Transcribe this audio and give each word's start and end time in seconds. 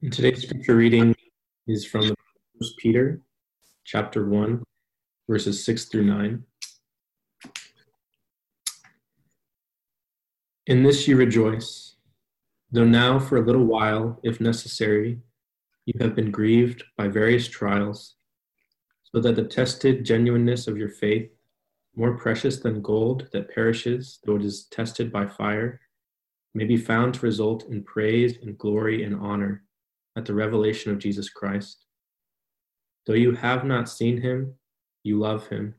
And 0.00 0.12
today's 0.12 0.44
scripture 0.44 0.76
reading 0.76 1.12
is 1.66 1.84
from 1.84 2.14
First 2.56 2.76
Peter 2.76 3.20
chapter 3.84 4.28
1, 4.28 4.62
verses 5.28 5.64
6 5.64 5.86
through 5.86 6.04
9. 6.04 6.44
In 10.68 10.84
this 10.84 11.08
you 11.08 11.16
rejoice, 11.16 11.96
though 12.70 12.84
now 12.84 13.18
for 13.18 13.38
a 13.38 13.44
little 13.44 13.64
while, 13.64 14.20
if 14.22 14.40
necessary, 14.40 15.18
you 15.84 15.94
have 16.00 16.14
been 16.14 16.30
grieved 16.30 16.84
by 16.96 17.08
various 17.08 17.48
trials, 17.48 18.14
so 19.02 19.20
that 19.20 19.34
the 19.34 19.42
tested 19.42 20.04
genuineness 20.04 20.68
of 20.68 20.78
your 20.78 20.90
faith, 20.90 21.28
more 21.96 22.16
precious 22.16 22.60
than 22.60 22.82
gold 22.82 23.26
that 23.32 23.52
perishes, 23.52 24.20
though 24.24 24.36
it 24.36 24.44
is 24.44 24.66
tested 24.66 25.10
by 25.10 25.26
fire, 25.26 25.80
may 26.54 26.66
be 26.66 26.76
found 26.76 27.14
to 27.14 27.26
result 27.26 27.64
in 27.64 27.82
praise 27.82 28.36
and 28.42 28.56
glory 28.56 29.02
and 29.02 29.16
honor 29.16 29.64
at 30.18 30.24
the 30.24 30.34
revelation 30.34 30.90
of 30.90 30.98
Jesus 30.98 31.30
Christ. 31.30 31.84
Though 33.06 33.14
you 33.14 33.32
have 33.32 33.64
not 33.64 33.88
seen 33.88 34.20
him, 34.20 34.52
you 35.04 35.18
love 35.18 35.46
him. 35.46 35.74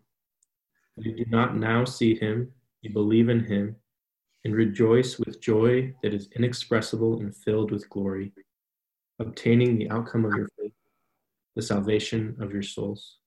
You 0.95 1.13
do 1.13 1.25
not 1.29 1.57
now 1.57 1.83
see 1.85 2.15
him, 2.15 2.51
you 2.81 2.91
believe 2.91 3.29
in 3.29 3.43
him, 3.43 3.75
and 4.45 4.55
rejoice 4.55 5.19
with 5.19 5.41
joy 5.41 5.93
that 6.01 6.13
is 6.13 6.29
inexpressible 6.37 7.19
and 7.19 7.35
filled 7.35 7.71
with 7.71 7.89
glory, 7.89 8.31
obtaining 9.19 9.77
the 9.77 9.89
outcome 9.89 10.25
of 10.25 10.33
your 10.33 10.47
faith, 10.57 10.73
the 11.55 11.61
salvation 11.61 12.37
of 12.39 12.51
your 12.51 12.63
souls. 12.63 13.17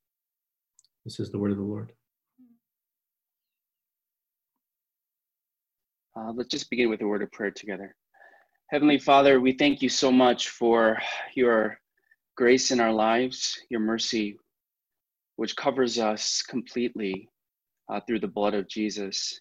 This 1.04 1.20
is 1.20 1.30
the 1.30 1.38
word 1.38 1.52
of 1.52 1.58
the 1.58 1.62
Lord. 1.62 1.92
Uh, 6.16 6.32
let's 6.34 6.48
just 6.48 6.70
begin 6.70 6.88
with 6.90 7.02
a 7.02 7.06
word 7.06 7.22
of 7.22 7.30
prayer 7.32 7.50
together. 7.50 7.94
Heavenly 8.72 8.98
Father, 8.98 9.38
we 9.38 9.52
thank 9.52 9.82
you 9.82 9.90
so 9.90 10.10
much 10.10 10.48
for 10.48 10.96
your 11.34 11.78
grace 12.38 12.70
in 12.70 12.80
our 12.80 12.90
lives, 12.90 13.60
your 13.68 13.80
mercy, 13.80 14.38
which 15.36 15.54
covers 15.56 15.98
us 15.98 16.40
completely 16.40 17.28
uh, 17.90 18.00
through 18.06 18.20
the 18.20 18.28
blood 18.28 18.54
of 18.54 18.66
Jesus. 18.66 19.38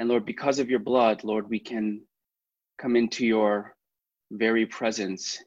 And 0.00 0.08
Lord, 0.08 0.26
because 0.26 0.58
of 0.58 0.68
your 0.68 0.80
blood, 0.80 1.22
Lord, 1.22 1.48
we 1.48 1.60
can 1.60 2.00
come 2.76 2.96
into 2.96 3.24
your 3.24 3.76
very 4.32 4.66
presence, 4.66 5.38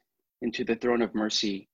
into 0.41 0.63
the 0.63 0.77
throne 0.77 1.01
of 1.01 1.13
mercy, 1.13 1.67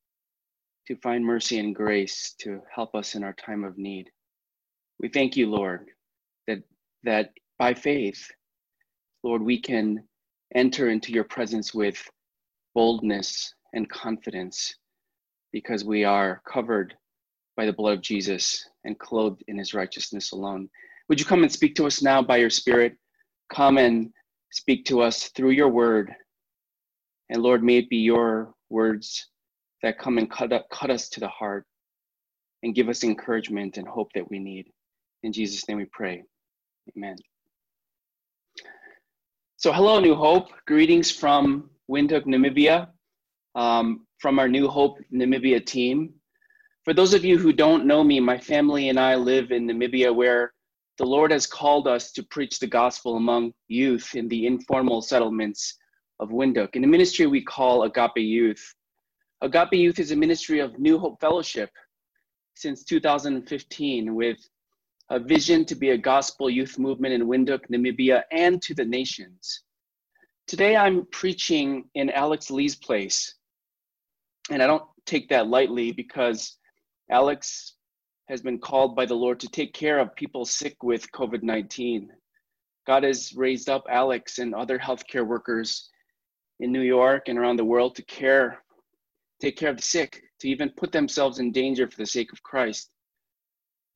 to 0.87 0.95
find 0.95 1.23
mercy 1.23 1.59
and 1.59 1.75
grace 1.75 2.33
to 2.39 2.59
help 2.73 2.95
us 2.95 3.13
in 3.13 3.23
our 3.23 3.33
time 3.33 3.63
of 3.63 3.77
need. 3.77 4.09
We 4.99 5.09
thank 5.09 5.37
you, 5.37 5.47
Lord, 5.47 5.89
that, 6.47 6.63
that 7.03 7.33
by 7.59 7.75
faith, 7.75 8.31
Lord, 9.21 9.43
we 9.43 9.61
can 9.61 10.03
enter 10.55 10.89
into 10.89 11.11
your 11.11 11.23
presence 11.23 11.73
with 11.73 12.01
boldness 12.73 13.53
and 13.73 13.89
confidence 13.89 14.75
because 15.51 15.83
we 15.83 16.03
are 16.03 16.41
covered 16.51 16.95
by 17.55 17.65
the 17.65 17.73
blood 17.73 17.93
of 17.93 18.01
Jesus 18.01 18.67
and 18.85 18.99
clothed 18.99 19.43
in 19.47 19.57
his 19.57 19.73
righteousness 19.73 20.31
alone. 20.31 20.69
Would 21.09 21.19
you 21.19 21.25
come 21.25 21.43
and 21.43 21.51
speak 21.51 21.75
to 21.75 21.87
us 21.87 22.01
now 22.01 22.21
by 22.21 22.37
your 22.37 22.49
Spirit? 22.49 22.95
Come 23.51 23.77
and 23.77 24.11
speak 24.51 24.85
to 24.85 25.01
us 25.01 25.29
through 25.29 25.51
your 25.51 25.69
word. 25.69 26.13
And 27.29 27.41
Lord, 27.41 27.63
may 27.63 27.77
it 27.77 27.89
be 27.89 27.97
your 27.97 28.53
words 28.69 29.27
that 29.83 29.99
come 29.99 30.17
and 30.17 30.29
cut, 30.29 30.53
up, 30.53 30.67
cut 30.69 30.89
us 30.89 31.09
to 31.09 31.19
the 31.19 31.27
heart 31.27 31.65
and 32.63 32.75
give 32.75 32.89
us 32.89 33.03
encouragement 33.03 33.77
and 33.77 33.87
hope 33.87 34.11
that 34.13 34.29
we 34.29 34.39
need. 34.39 34.67
In 35.23 35.33
Jesus' 35.33 35.67
name 35.67 35.77
we 35.77 35.85
pray. 35.85 36.23
Amen. 36.95 37.15
So, 39.59 39.73
hello, 39.73 39.99
New 39.99 40.13
Hope. 40.13 40.51
Greetings 40.67 41.09
from 41.09 41.71
Windhoek, 41.89 42.25
Namibia, 42.25 42.89
um, 43.55 44.05
from 44.19 44.37
our 44.37 44.47
New 44.47 44.67
Hope 44.67 44.99
Namibia 45.11 45.65
team. 45.65 46.13
For 46.85 46.93
those 46.93 47.15
of 47.15 47.25
you 47.25 47.39
who 47.39 47.51
don't 47.51 47.87
know 47.87 48.03
me, 48.03 48.19
my 48.19 48.37
family 48.37 48.89
and 48.89 48.99
I 48.99 49.15
live 49.15 49.49
in 49.51 49.67
Namibia 49.67 50.13
where 50.13 50.53
the 50.99 51.07
Lord 51.07 51.31
has 51.31 51.47
called 51.47 51.87
us 51.87 52.11
to 52.11 52.21
preach 52.21 52.59
the 52.59 52.67
gospel 52.67 53.15
among 53.15 53.51
youth 53.67 54.13
in 54.13 54.27
the 54.27 54.45
informal 54.45 55.01
settlements 55.01 55.75
of 56.19 56.29
Windhoek, 56.29 56.75
in 56.75 56.83
a 56.83 56.87
ministry 56.87 57.25
we 57.25 57.43
call 57.43 57.81
Agape 57.81 58.17
Youth. 58.17 58.75
Agape 59.41 59.73
Youth 59.73 59.97
is 59.97 60.11
a 60.11 60.15
ministry 60.15 60.59
of 60.59 60.77
New 60.77 60.99
Hope 60.99 61.19
Fellowship 61.19 61.71
since 62.53 62.83
2015 62.83 64.13
with 64.13 64.37
a 65.09 65.19
vision 65.19 65.63
to 65.65 65.75
be 65.75 65.91
a 65.91 65.97
gospel 65.97 66.49
youth 66.49 66.77
movement 66.77 67.13
in 67.13 67.27
Windhoek, 67.27 67.67
Namibia, 67.69 68.23
and 68.31 68.61
to 68.61 68.73
the 68.73 68.85
nations. 68.85 69.63
Today 70.47 70.75
I'm 70.75 71.05
preaching 71.11 71.85
in 71.95 72.09
Alex 72.09 72.51
Lee's 72.51 72.75
place. 72.75 73.35
And 74.49 74.61
I 74.61 74.67
don't 74.67 74.83
take 75.05 75.29
that 75.29 75.47
lightly 75.47 75.91
because 75.91 76.57
Alex 77.09 77.73
has 78.27 78.41
been 78.41 78.59
called 78.59 78.95
by 78.95 79.05
the 79.05 79.15
Lord 79.15 79.39
to 79.41 79.47
take 79.47 79.73
care 79.73 79.99
of 79.99 80.15
people 80.15 80.45
sick 80.45 80.83
with 80.83 81.11
COVID 81.11 81.43
19. 81.43 82.09
God 82.85 83.03
has 83.03 83.33
raised 83.33 83.69
up 83.69 83.85
Alex 83.89 84.39
and 84.39 84.53
other 84.53 84.77
healthcare 84.77 85.25
workers 85.25 85.89
in 86.59 86.71
New 86.71 86.81
York 86.81 87.27
and 87.27 87.37
around 87.37 87.57
the 87.57 87.65
world 87.65 87.95
to 87.95 88.01
care, 88.03 88.63
take 89.41 89.57
care 89.57 89.69
of 89.69 89.77
the 89.77 89.83
sick, 89.83 90.21
to 90.39 90.49
even 90.49 90.69
put 90.69 90.91
themselves 90.91 91.39
in 91.39 91.51
danger 91.51 91.89
for 91.89 91.97
the 91.97 92.05
sake 92.05 92.31
of 92.33 92.43
Christ. 92.43 92.89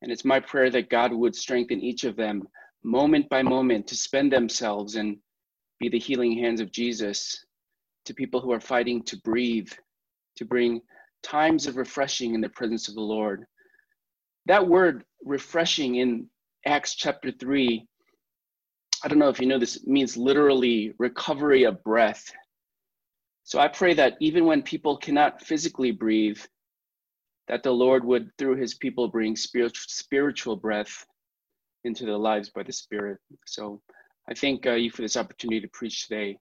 And 0.02 0.10
it's 0.10 0.24
my 0.24 0.40
prayer 0.40 0.68
that 0.70 0.90
God 0.90 1.12
would 1.12 1.34
strengthen 1.34 1.80
each 1.80 2.04
of 2.04 2.16
them 2.16 2.48
moment 2.82 3.28
by 3.28 3.42
moment 3.42 3.86
to 3.86 3.96
spend 3.96 4.32
themselves 4.32 4.96
and 4.96 5.16
be 5.78 5.88
the 5.88 5.98
healing 5.98 6.36
hands 6.36 6.60
of 6.60 6.72
Jesus 6.72 7.44
to 8.04 8.14
people 8.14 8.40
who 8.40 8.50
are 8.50 8.60
fighting 8.60 9.02
to 9.04 9.16
breathe, 9.18 9.70
to 10.36 10.44
bring 10.44 10.80
times 11.22 11.68
of 11.68 11.76
refreshing 11.76 12.34
in 12.34 12.40
the 12.40 12.48
presence 12.48 12.88
of 12.88 12.94
the 12.94 13.00
Lord. 13.00 13.46
That 14.46 14.66
word 14.66 15.04
refreshing 15.24 15.96
in 15.96 16.26
Acts 16.66 16.96
chapter 16.96 17.30
3, 17.30 17.86
I 19.04 19.08
don't 19.08 19.20
know 19.20 19.28
if 19.28 19.40
you 19.40 19.46
know 19.46 19.58
this, 19.58 19.86
means 19.86 20.16
literally 20.16 20.94
recovery 20.98 21.62
of 21.62 21.82
breath. 21.84 22.28
So 23.44 23.60
I 23.60 23.68
pray 23.68 23.94
that 23.94 24.16
even 24.20 24.46
when 24.46 24.62
people 24.62 24.96
cannot 24.96 25.42
physically 25.42 25.92
breathe, 25.92 26.40
that 27.48 27.62
the 27.62 27.72
Lord 27.72 28.04
would, 28.04 28.30
through 28.38 28.56
his 28.56 28.74
people, 28.74 29.08
bring 29.08 29.36
spiritual, 29.36 29.84
spiritual 29.88 30.56
breath 30.56 31.04
into 31.84 32.04
their 32.04 32.16
lives 32.16 32.50
by 32.50 32.62
the 32.62 32.72
Spirit. 32.72 33.18
So 33.46 33.80
I 34.28 34.34
thank 34.34 34.66
uh, 34.66 34.74
you 34.74 34.90
for 34.90 35.02
this 35.02 35.16
opportunity 35.16 35.60
to 35.60 35.68
preach 35.68 36.06
today. 36.06 36.38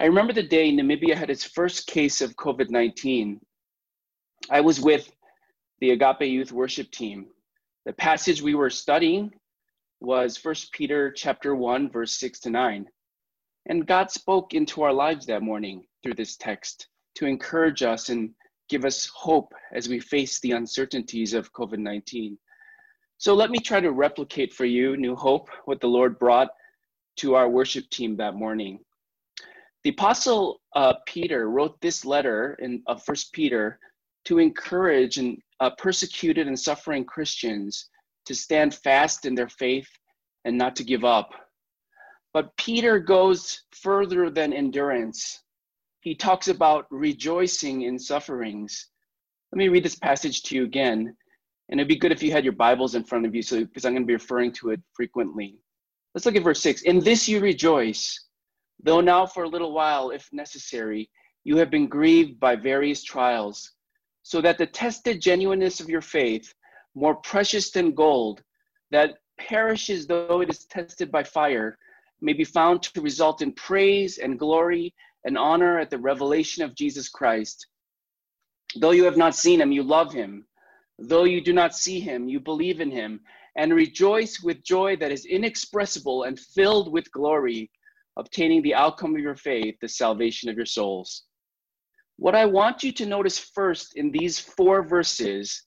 I 0.00 0.04
remember 0.04 0.32
the 0.32 0.42
day 0.42 0.72
Namibia 0.72 1.14
had 1.14 1.30
its 1.30 1.44
first 1.44 1.86
case 1.88 2.20
of 2.20 2.36
COVID 2.36 2.70
19. 2.70 3.40
I 4.50 4.60
was 4.60 4.80
with 4.80 5.10
the 5.80 5.90
Agape 5.90 6.22
Youth 6.22 6.52
Worship 6.52 6.90
Team. 6.92 7.26
The 7.84 7.92
passage 7.92 8.40
we 8.40 8.54
were 8.54 8.70
studying 8.70 9.32
was 10.00 10.36
First 10.36 10.72
Peter 10.72 11.10
chapter 11.10 11.54
1, 11.56 11.90
verse 11.90 12.12
6 12.12 12.40
to 12.40 12.50
9. 12.50 12.86
And 13.66 13.86
God 13.86 14.10
spoke 14.10 14.54
into 14.54 14.82
our 14.82 14.92
lives 14.92 15.26
that 15.26 15.42
morning 15.42 15.84
through 16.02 16.14
this 16.14 16.36
text 16.36 16.86
to 17.16 17.26
encourage 17.26 17.82
us 17.82 18.08
and 18.08 18.30
give 18.68 18.84
us 18.84 19.06
hope 19.14 19.52
as 19.72 19.88
we 19.88 20.00
face 20.00 20.40
the 20.40 20.52
uncertainties 20.52 21.34
of 21.34 21.52
COVID 21.52 21.78
19. 21.78 22.38
So 23.16 23.34
let 23.34 23.50
me 23.50 23.58
try 23.58 23.80
to 23.80 23.92
replicate 23.92 24.52
for 24.52 24.64
you, 24.64 24.96
New 24.96 25.16
Hope, 25.16 25.48
what 25.64 25.80
the 25.80 25.88
Lord 25.88 26.18
brought 26.18 26.50
to 27.16 27.34
our 27.34 27.48
worship 27.48 27.88
team 27.90 28.16
that 28.16 28.34
morning. 28.34 28.78
The 29.82 29.90
Apostle 29.90 30.60
uh, 30.76 30.94
Peter 31.06 31.50
wrote 31.50 31.80
this 31.80 32.04
letter 32.04 32.56
in 32.60 32.82
uh, 32.86 32.96
First 32.96 33.32
Peter 33.32 33.78
to 34.26 34.38
encourage 34.38 35.18
and 35.18 35.38
uh, 35.60 35.70
persecuted 35.78 36.46
and 36.46 36.58
suffering 36.58 37.04
Christians 37.04 37.88
to 38.26 38.34
stand 38.34 38.74
fast 38.74 39.24
in 39.24 39.34
their 39.34 39.48
faith 39.48 39.88
and 40.44 40.56
not 40.56 40.76
to 40.76 40.84
give 40.84 41.04
up. 41.04 41.30
But 42.34 42.56
Peter 42.56 42.98
goes 42.98 43.62
further 43.72 44.30
than 44.30 44.52
endurance 44.52 45.42
he 46.08 46.14
talks 46.14 46.48
about 46.48 46.86
rejoicing 46.90 47.82
in 47.82 47.98
sufferings. 47.98 48.86
Let 49.52 49.58
me 49.58 49.68
read 49.68 49.84
this 49.84 49.98
passage 49.98 50.42
to 50.44 50.54
you 50.54 50.64
again. 50.64 51.14
And 51.68 51.78
it'd 51.78 51.86
be 51.86 51.98
good 51.98 52.12
if 52.12 52.22
you 52.22 52.32
had 52.32 52.44
your 52.44 52.54
Bibles 52.54 52.94
in 52.94 53.04
front 53.04 53.26
of 53.26 53.34
you, 53.34 53.42
so 53.42 53.62
because 53.62 53.84
I'm 53.84 53.92
going 53.92 54.04
to 54.04 54.06
be 54.06 54.14
referring 54.14 54.52
to 54.52 54.70
it 54.70 54.80
frequently. 54.94 55.58
Let's 56.14 56.24
look 56.24 56.34
at 56.34 56.42
verse 56.42 56.62
6. 56.62 56.80
In 56.82 57.00
this 57.00 57.28
you 57.28 57.40
rejoice, 57.40 58.18
though 58.82 59.02
now 59.02 59.26
for 59.26 59.42
a 59.42 59.48
little 59.48 59.74
while, 59.74 60.08
if 60.08 60.26
necessary, 60.32 61.10
you 61.44 61.58
have 61.58 61.70
been 61.70 61.86
grieved 61.86 62.40
by 62.40 62.56
various 62.56 63.02
trials, 63.04 63.72
so 64.22 64.40
that 64.40 64.56
the 64.56 64.66
tested 64.66 65.20
genuineness 65.20 65.78
of 65.78 65.90
your 65.90 66.00
faith, 66.00 66.54
more 66.94 67.16
precious 67.16 67.70
than 67.70 67.94
gold, 67.94 68.42
that 68.92 69.18
perishes 69.38 70.06
though 70.06 70.40
it 70.40 70.48
is 70.48 70.64
tested 70.64 71.12
by 71.12 71.22
fire, 71.22 71.76
may 72.22 72.32
be 72.32 72.44
found 72.44 72.82
to 72.82 73.02
result 73.02 73.42
in 73.42 73.52
praise 73.52 74.16
and 74.16 74.38
glory 74.38 74.94
and 75.24 75.36
honor 75.36 75.78
at 75.78 75.90
the 75.90 75.98
revelation 75.98 76.62
of 76.62 76.74
Jesus 76.74 77.08
Christ. 77.08 77.66
Though 78.76 78.90
you 78.92 79.04
have 79.04 79.16
not 79.16 79.34
seen 79.34 79.60
him, 79.60 79.72
you 79.72 79.82
love 79.82 80.12
him. 80.12 80.46
Though 80.98 81.24
you 81.24 81.40
do 81.40 81.52
not 81.52 81.74
see 81.74 82.00
him, 82.00 82.28
you 82.28 82.40
believe 82.40 82.80
in 82.80 82.90
him 82.90 83.20
and 83.56 83.74
rejoice 83.74 84.40
with 84.40 84.62
joy 84.62 84.96
that 84.96 85.12
is 85.12 85.26
inexpressible 85.26 86.24
and 86.24 86.38
filled 86.38 86.92
with 86.92 87.10
glory, 87.10 87.70
obtaining 88.16 88.62
the 88.62 88.74
outcome 88.74 89.14
of 89.14 89.20
your 89.20 89.36
faith, 89.36 89.74
the 89.80 89.88
salvation 89.88 90.48
of 90.48 90.56
your 90.56 90.66
souls. 90.66 91.24
What 92.16 92.34
I 92.34 92.46
want 92.46 92.82
you 92.82 92.92
to 92.92 93.06
notice 93.06 93.38
first 93.38 93.96
in 93.96 94.10
these 94.10 94.38
four 94.38 94.82
verses 94.82 95.64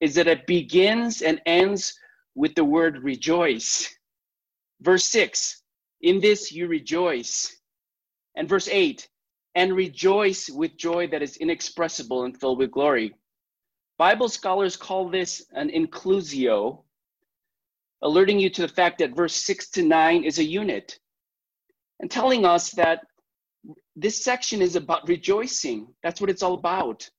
is 0.00 0.14
that 0.14 0.28
it 0.28 0.46
begins 0.46 1.22
and 1.22 1.40
ends 1.46 1.92
with 2.34 2.54
the 2.54 2.64
word 2.64 3.02
rejoice. 3.02 3.88
Verse 4.80 5.04
6, 5.04 5.62
in 6.02 6.20
this 6.20 6.52
you 6.52 6.68
rejoice. 6.68 7.57
And 8.38 8.48
verse 8.48 8.68
8, 8.68 9.08
and 9.56 9.74
rejoice 9.74 10.48
with 10.48 10.76
joy 10.76 11.08
that 11.08 11.22
is 11.22 11.38
inexpressible 11.38 12.22
and 12.22 12.38
filled 12.38 12.58
with 12.58 12.70
glory. 12.70 13.16
Bible 13.98 14.28
scholars 14.28 14.76
call 14.76 15.08
this 15.08 15.44
an 15.54 15.70
inclusio, 15.70 16.84
alerting 18.00 18.38
you 18.38 18.48
to 18.50 18.62
the 18.62 18.68
fact 18.68 18.98
that 18.98 19.16
verse 19.16 19.34
6 19.34 19.70
to 19.70 19.82
9 19.82 20.22
is 20.22 20.38
a 20.38 20.44
unit 20.44 21.00
and 21.98 22.08
telling 22.08 22.44
us 22.44 22.70
that 22.70 23.00
this 23.96 24.22
section 24.22 24.62
is 24.62 24.76
about 24.76 25.08
rejoicing. 25.08 25.88
That's 26.04 26.20
what 26.20 26.30
it's 26.30 26.44
all 26.44 26.54
about. 26.54 27.10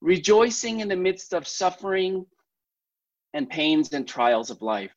Rejoicing 0.00 0.80
in 0.80 0.88
the 0.88 0.96
midst 0.96 1.34
of 1.34 1.46
suffering 1.46 2.24
and 3.34 3.50
pains 3.50 3.92
and 3.92 4.08
trials 4.08 4.48
of 4.48 4.62
life. 4.62 4.94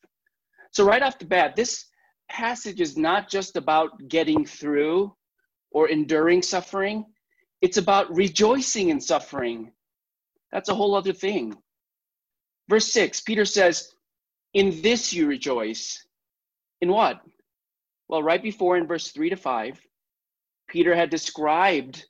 So, 0.70 0.86
right 0.86 1.02
off 1.02 1.18
the 1.18 1.26
bat, 1.26 1.54
this 1.54 1.84
passage 2.30 2.80
is 2.80 2.96
not 2.96 3.28
just 3.28 3.56
about 3.56 4.08
getting 4.08 4.46
through 4.46 5.14
or 5.70 5.88
enduring 5.88 6.42
suffering, 6.42 7.04
it's 7.60 7.76
about 7.76 8.14
rejoicing 8.14 8.88
in 8.88 9.00
suffering. 9.00 9.72
That's 10.52 10.68
a 10.68 10.74
whole 10.74 10.94
other 10.94 11.12
thing. 11.12 11.56
Verse 12.68 12.92
6, 12.92 13.20
Peter 13.22 13.44
says, 13.44 13.92
In 14.54 14.80
this 14.82 15.12
you 15.12 15.26
rejoice. 15.26 16.04
In 16.80 16.90
what? 16.90 17.20
Well, 18.08 18.22
right 18.22 18.42
before 18.42 18.76
in 18.76 18.86
verse 18.86 19.10
3 19.10 19.30
to 19.30 19.36
5, 19.36 19.80
Peter 20.68 20.94
had 20.94 21.10
described 21.10 22.06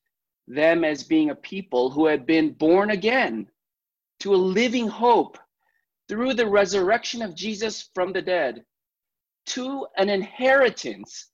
them 0.46 0.84
as 0.84 1.02
being 1.02 1.30
a 1.30 1.34
people 1.34 1.90
who 1.90 2.06
had 2.06 2.26
been 2.26 2.52
born 2.52 2.90
again 2.90 3.46
to 4.20 4.34
a 4.34 4.36
living 4.36 4.86
hope 4.86 5.38
through 6.08 6.34
the 6.34 6.46
resurrection 6.46 7.22
of 7.22 7.34
Jesus 7.34 7.88
from 7.94 8.12
the 8.12 8.22
dead, 8.22 8.64
to 9.46 9.86
an 9.96 10.08
inheritance 10.08 11.30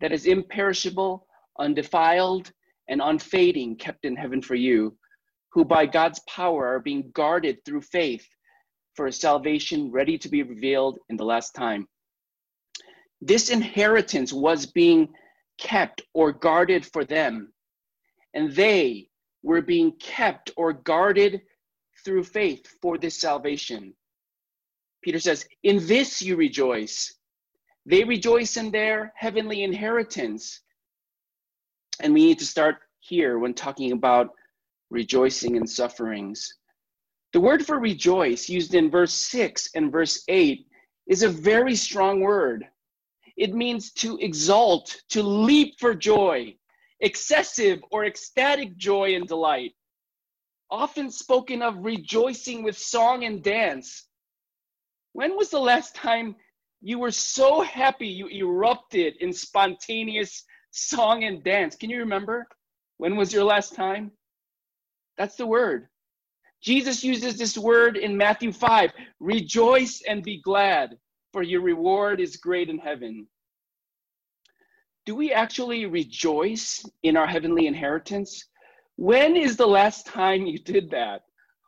that 0.00 0.12
is 0.12 0.26
imperishable, 0.26 1.26
undefiled, 1.58 2.52
and 2.88 3.00
unfading, 3.02 3.76
kept 3.76 4.04
in 4.04 4.16
heaven 4.16 4.40
for 4.40 4.54
you, 4.54 4.96
who 5.50 5.64
by 5.64 5.86
God's 5.86 6.20
power 6.28 6.66
are 6.66 6.80
being 6.80 7.10
guarded 7.12 7.64
through 7.64 7.82
faith 7.82 8.26
for 8.94 9.06
a 9.06 9.12
salvation 9.12 9.90
ready 9.90 10.16
to 10.18 10.28
be 10.28 10.42
revealed 10.42 10.98
in 11.08 11.16
the 11.16 11.24
last 11.24 11.54
time. 11.54 11.86
This 13.20 13.50
inheritance 13.50 14.32
was 14.32 14.66
being 14.66 15.08
kept 15.58 16.02
or 16.12 16.32
guarded 16.32 16.86
for 16.86 17.04
them, 17.04 17.52
and 18.34 18.52
they 18.52 19.08
were 19.42 19.62
being 19.62 19.92
kept 19.92 20.50
or 20.56 20.72
guarded 20.72 21.42
through 22.04 22.24
faith 22.24 22.66
for 22.80 22.98
this 22.98 23.18
salvation. 23.20 23.94
Peter 25.02 25.20
says, 25.20 25.46
In 25.62 25.86
this 25.86 26.20
you 26.20 26.36
rejoice. 26.36 27.14
They 27.86 28.04
rejoice 28.04 28.56
in 28.56 28.70
their 28.70 29.12
heavenly 29.16 29.62
inheritance. 29.62 30.60
And 32.00 32.12
we 32.12 32.26
need 32.26 32.38
to 32.38 32.46
start 32.46 32.76
here 33.00 33.38
when 33.38 33.54
talking 33.54 33.92
about 33.92 34.30
rejoicing 34.90 35.56
in 35.56 35.66
sufferings. 35.66 36.52
The 37.32 37.40
word 37.40 37.66
for 37.66 37.78
rejoice, 37.78 38.48
used 38.48 38.74
in 38.74 38.90
verse 38.90 39.12
6 39.12 39.70
and 39.74 39.92
verse 39.92 40.22
8, 40.28 40.66
is 41.06 41.22
a 41.22 41.28
very 41.28 41.74
strong 41.74 42.20
word. 42.20 42.66
It 43.36 43.54
means 43.54 43.92
to 43.94 44.18
exalt, 44.18 45.02
to 45.10 45.22
leap 45.22 45.74
for 45.78 45.94
joy, 45.94 46.56
excessive 47.00 47.80
or 47.90 48.04
ecstatic 48.04 48.76
joy 48.76 49.14
and 49.14 49.26
delight. 49.26 49.72
Often 50.70 51.10
spoken 51.10 51.62
of 51.62 51.84
rejoicing 51.84 52.62
with 52.62 52.78
song 52.78 53.24
and 53.24 53.42
dance. 53.42 54.06
When 55.12 55.36
was 55.36 55.50
the 55.50 55.60
last 55.60 55.94
time 55.94 56.36
you 56.80 56.98
were 56.98 57.10
so 57.10 57.60
happy 57.60 58.08
you 58.08 58.28
erupted 58.28 59.16
in 59.20 59.32
spontaneous 59.32 60.44
song 60.76 61.24
and 61.24 61.42
dance? 61.42 61.74
Can 61.74 61.90
you 61.90 61.98
remember? 62.00 62.46
When 62.98 63.16
was 63.16 63.32
your 63.32 63.44
last 63.44 63.74
time? 63.74 64.12
That's 65.16 65.36
the 65.36 65.46
word. 65.46 65.88
Jesus 66.62 67.02
uses 67.02 67.38
this 67.38 67.56
word 67.56 67.96
in 67.96 68.16
Matthew 68.16 68.52
5 68.52 68.92
rejoice 69.20 70.02
and 70.06 70.22
be 70.22 70.40
glad, 70.40 70.98
for 71.32 71.42
your 71.42 71.62
reward 71.62 72.20
is 72.20 72.36
great 72.36 72.68
in 72.68 72.78
heaven. 72.78 73.26
Do 75.04 75.14
we 75.14 75.32
actually 75.32 75.86
rejoice 75.86 76.84
in 77.02 77.16
our 77.16 77.26
heavenly 77.26 77.66
inheritance? 77.66 78.44
When 78.96 79.36
is 79.36 79.56
the 79.56 79.66
last 79.66 80.06
time 80.06 80.46
you 80.46 80.58
did 80.58 80.90
that 80.90 81.22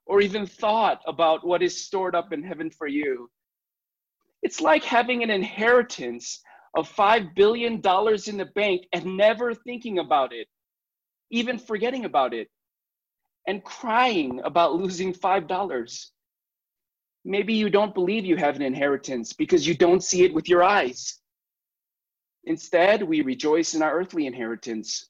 or 0.06 0.20
even 0.20 0.46
thought 0.46 1.00
about 1.06 1.46
what 1.46 1.62
is 1.62 1.84
stored 1.84 2.14
up 2.14 2.32
in 2.32 2.42
heaven 2.42 2.70
for 2.70 2.88
you? 2.88 3.30
It's 4.42 4.60
like 4.60 4.84
having 4.84 5.22
an 5.22 5.30
inheritance 5.30 6.42
of 6.78 6.88
$5 6.94 7.34
billion 7.34 7.74
in 7.74 8.36
the 8.36 8.50
bank 8.54 8.86
and 8.92 9.16
never 9.16 9.52
thinking 9.52 9.98
about 9.98 10.32
it, 10.32 10.46
even 11.28 11.58
forgetting 11.58 12.04
about 12.04 12.32
it 12.32 12.48
and 13.48 13.64
crying 13.64 14.40
about 14.44 14.76
losing 14.76 15.12
$5. 15.12 16.06
Maybe 17.24 17.54
you 17.54 17.68
don't 17.68 17.94
believe 17.94 18.24
you 18.24 18.36
have 18.36 18.54
an 18.54 18.62
inheritance 18.62 19.32
because 19.32 19.66
you 19.66 19.74
don't 19.74 20.04
see 20.04 20.22
it 20.22 20.32
with 20.32 20.48
your 20.48 20.62
eyes. 20.62 21.18
Instead, 22.44 23.02
we 23.02 23.22
rejoice 23.22 23.74
in 23.74 23.82
our 23.82 23.98
earthly 23.98 24.26
inheritance. 24.26 25.08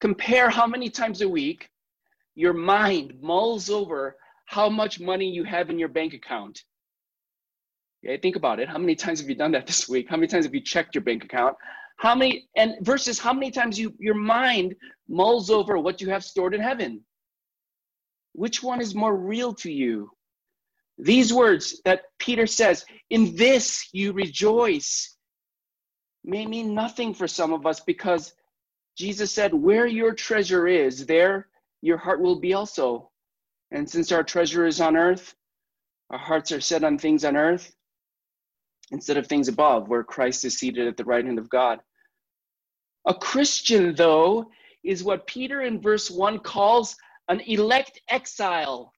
Compare 0.00 0.50
how 0.50 0.66
many 0.66 0.90
times 0.90 1.22
a 1.22 1.28
week 1.28 1.70
your 2.34 2.54
mind 2.54 3.14
mulls 3.22 3.70
over 3.70 4.16
how 4.46 4.68
much 4.68 4.98
money 4.98 5.30
you 5.30 5.44
have 5.44 5.70
in 5.70 5.78
your 5.78 5.88
bank 5.88 6.12
account. 6.12 6.64
Okay, 8.04 8.18
think 8.18 8.36
about 8.36 8.60
it. 8.60 8.68
How 8.68 8.76
many 8.76 8.94
times 8.94 9.20
have 9.20 9.30
you 9.30 9.34
done 9.34 9.52
that 9.52 9.66
this 9.66 9.88
week? 9.88 10.08
How 10.10 10.16
many 10.16 10.26
times 10.26 10.44
have 10.44 10.54
you 10.54 10.60
checked 10.60 10.94
your 10.94 11.02
bank 11.02 11.24
account? 11.24 11.56
How 11.96 12.14
many 12.14 12.48
and 12.54 12.74
versus 12.82 13.18
how 13.18 13.32
many 13.32 13.50
times 13.50 13.78
you 13.78 13.94
your 13.98 14.14
mind 14.14 14.74
mulls 15.08 15.48
over 15.48 15.78
what 15.78 16.02
you 16.02 16.10
have 16.10 16.22
stored 16.22 16.54
in 16.54 16.60
heaven? 16.60 17.02
Which 18.32 18.62
one 18.62 18.82
is 18.82 18.94
more 18.94 19.16
real 19.16 19.54
to 19.54 19.72
you? 19.72 20.10
These 20.98 21.32
words 21.32 21.80
that 21.86 22.02
Peter 22.18 22.46
says, 22.46 22.84
in 23.08 23.34
this 23.36 23.88
you 23.92 24.12
rejoice, 24.12 25.16
may 26.24 26.44
mean 26.44 26.74
nothing 26.74 27.14
for 27.14 27.26
some 27.26 27.54
of 27.54 27.64
us 27.64 27.80
because 27.80 28.34
Jesus 28.98 29.32
said, 29.32 29.54
Where 29.54 29.86
your 29.86 30.12
treasure 30.12 30.66
is, 30.66 31.06
there 31.06 31.48
your 31.80 31.96
heart 31.96 32.20
will 32.20 32.38
be 32.38 32.52
also. 32.52 33.10
And 33.70 33.88
since 33.88 34.12
our 34.12 34.22
treasure 34.22 34.66
is 34.66 34.80
on 34.80 34.94
earth, 34.94 35.34
our 36.10 36.18
hearts 36.18 36.52
are 36.52 36.60
set 36.60 36.84
on 36.84 36.98
things 36.98 37.24
on 37.24 37.34
earth 37.34 37.74
instead 38.90 39.16
of 39.16 39.26
things 39.26 39.48
above, 39.48 39.88
where 39.88 40.04
Christ 40.04 40.44
is 40.44 40.58
seated 40.58 40.86
at 40.86 40.96
the 40.96 41.04
right 41.04 41.24
hand 41.24 41.38
of 41.38 41.48
God. 41.48 41.80
A 43.06 43.14
Christian, 43.14 43.94
though, 43.94 44.50
is 44.82 45.04
what 45.04 45.26
Peter 45.26 45.62
in 45.62 45.80
verse 45.80 46.10
1 46.10 46.38
calls 46.40 46.96
an 47.28 47.40
elect 47.40 48.00
exile, 48.08 48.92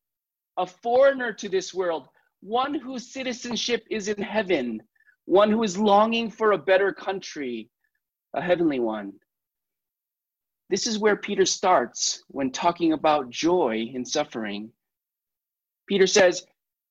a 0.56 0.66
foreigner 0.66 1.32
to 1.32 1.48
this 1.48 1.72
world, 1.72 2.08
one 2.40 2.74
whose 2.74 3.12
citizenship 3.12 3.84
is 3.90 4.08
in 4.08 4.22
heaven, 4.22 4.82
one 5.24 5.50
who 5.50 5.62
is 5.62 5.78
longing 5.78 6.30
for 6.30 6.52
a 6.52 6.58
better 6.58 6.92
country, 6.92 7.70
a 8.34 8.40
heavenly 8.40 8.80
one. 8.80 9.12
This 10.68 10.86
is 10.86 10.98
where 10.98 11.16
Peter 11.16 11.46
starts 11.46 12.24
when 12.28 12.50
talking 12.50 12.92
about 12.92 13.30
joy 13.30 13.88
in 13.92 14.04
suffering. 14.04 14.70
Peter 15.88 16.06
says, 16.06 16.44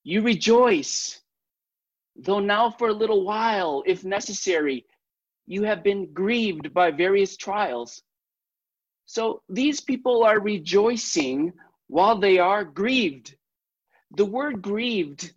You 0.03 0.21
rejoice 0.21 1.21
though 2.15 2.39
now 2.39 2.69
for 2.69 2.89
a 2.89 2.93
little 2.93 3.23
while, 3.23 3.83
if 3.85 4.03
necessary, 4.03 4.85
you 5.45 5.63
have 5.63 5.83
been 5.83 6.11
grieved 6.13 6.73
by 6.73 6.91
various 6.91 7.37
trials. 7.37 8.01
So 9.05 9.41
these 9.49 9.81
people 9.81 10.23
are 10.23 10.39
rejoicing 10.39 11.53
while 11.87 12.17
they 12.17 12.39
are 12.39 12.63
grieved. 12.63 13.35
The 14.11 14.25
word 14.25 14.61
grieved 14.61 15.33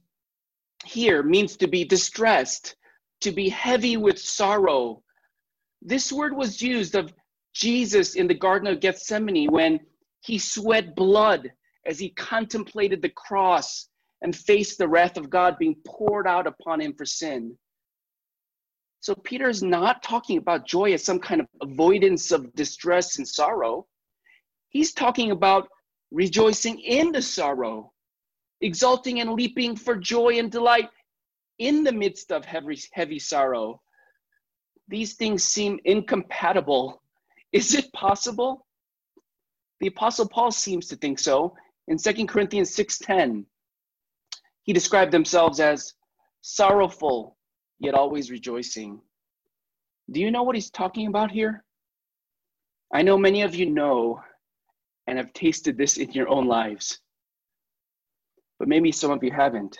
here 0.84 1.22
means 1.22 1.56
to 1.58 1.66
be 1.66 1.84
distressed, 1.84 2.76
to 3.20 3.32
be 3.32 3.48
heavy 3.48 3.96
with 3.96 4.18
sorrow. 4.18 5.02
This 5.82 6.12
word 6.12 6.34
was 6.34 6.62
used 6.62 6.94
of 6.94 7.12
Jesus 7.52 8.14
in 8.14 8.26
the 8.26 8.34
Garden 8.34 8.68
of 8.68 8.80
Gethsemane 8.80 9.50
when 9.50 9.80
he 10.20 10.38
sweat 10.38 10.94
blood 10.94 11.50
as 11.84 11.98
he 11.98 12.10
contemplated 12.10 13.02
the 13.02 13.08
cross 13.10 13.88
and 14.22 14.34
face 14.34 14.76
the 14.76 14.88
wrath 14.88 15.16
of 15.16 15.30
God 15.30 15.58
being 15.58 15.76
poured 15.86 16.26
out 16.26 16.46
upon 16.46 16.80
him 16.80 16.94
for 16.94 17.04
sin. 17.04 17.56
So 19.00 19.14
Peter 19.14 19.48
is 19.48 19.62
not 19.62 20.02
talking 20.02 20.38
about 20.38 20.66
joy 20.66 20.92
as 20.92 21.04
some 21.04 21.20
kind 21.20 21.40
of 21.40 21.46
avoidance 21.62 22.32
of 22.32 22.52
distress 22.54 23.18
and 23.18 23.28
sorrow. 23.28 23.86
He's 24.70 24.92
talking 24.92 25.30
about 25.30 25.68
rejoicing 26.10 26.80
in 26.80 27.12
the 27.12 27.22
sorrow, 27.22 27.92
exulting 28.60 29.20
and 29.20 29.32
leaping 29.32 29.76
for 29.76 29.94
joy 29.94 30.38
and 30.38 30.50
delight 30.50 30.88
in 31.58 31.84
the 31.84 31.92
midst 31.92 32.32
of 32.32 32.44
heavy, 32.44 32.78
heavy 32.92 33.18
sorrow. 33.18 33.80
These 34.88 35.14
things 35.14 35.44
seem 35.44 35.78
incompatible. 35.84 37.02
Is 37.52 37.74
it 37.74 37.92
possible? 37.92 38.66
The 39.80 39.88
apostle 39.88 40.28
Paul 40.28 40.50
seems 40.50 40.88
to 40.88 40.96
think 40.96 41.18
so. 41.18 41.54
In 41.86 41.98
2 41.98 42.26
Corinthians 42.26 42.74
6:10, 42.74 43.44
he 44.68 44.74
described 44.74 45.10
themselves 45.10 45.60
as 45.60 45.94
sorrowful 46.42 47.38
yet 47.78 47.94
always 47.94 48.30
rejoicing. 48.30 49.00
Do 50.10 50.20
you 50.20 50.30
know 50.30 50.42
what 50.42 50.56
he's 50.56 50.68
talking 50.68 51.06
about 51.06 51.30
here? 51.30 51.64
I 52.92 53.00
know 53.00 53.16
many 53.16 53.40
of 53.40 53.54
you 53.54 53.64
know 53.64 54.20
and 55.06 55.16
have 55.16 55.32
tasted 55.32 55.78
this 55.78 55.96
in 55.96 56.12
your 56.12 56.28
own 56.28 56.46
lives, 56.46 56.98
but 58.58 58.68
maybe 58.68 58.92
some 58.92 59.10
of 59.10 59.24
you 59.24 59.32
haven't. 59.32 59.78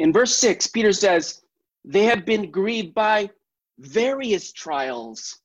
In 0.00 0.12
verse 0.12 0.34
6, 0.34 0.66
Peter 0.66 0.92
says, 0.92 1.42
They 1.84 2.02
have 2.02 2.26
been 2.26 2.50
grieved 2.50 2.94
by 2.94 3.30
various 3.78 4.50
trials. 4.50 5.38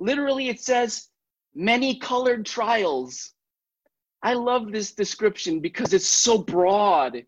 Literally, 0.00 0.48
it 0.48 0.60
says, 0.60 1.10
many 1.54 2.00
colored 2.00 2.44
trials. 2.44 3.34
I 4.22 4.34
love 4.34 4.70
this 4.70 4.92
description 4.92 5.60
because 5.60 5.92
it's 5.92 6.06
so 6.06 6.38
broad. 6.38 7.24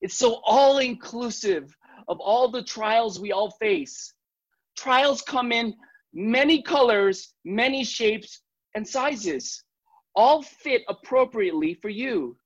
It's 0.00 0.14
so 0.14 0.40
all 0.44 0.78
inclusive 0.78 1.76
of 2.08 2.18
all 2.20 2.50
the 2.50 2.62
trials 2.62 3.20
we 3.20 3.32
all 3.32 3.50
face. 3.50 4.14
Trials 4.76 5.22
come 5.22 5.52
in 5.52 5.74
many 6.14 6.62
colors, 6.62 7.34
many 7.44 7.84
shapes, 7.84 8.40
and 8.74 8.86
sizes, 8.86 9.62
all 10.14 10.42
fit 10.42 10.82
appropriately 10.88 11.74
for 11.74 11.88
you. 11.88 12.36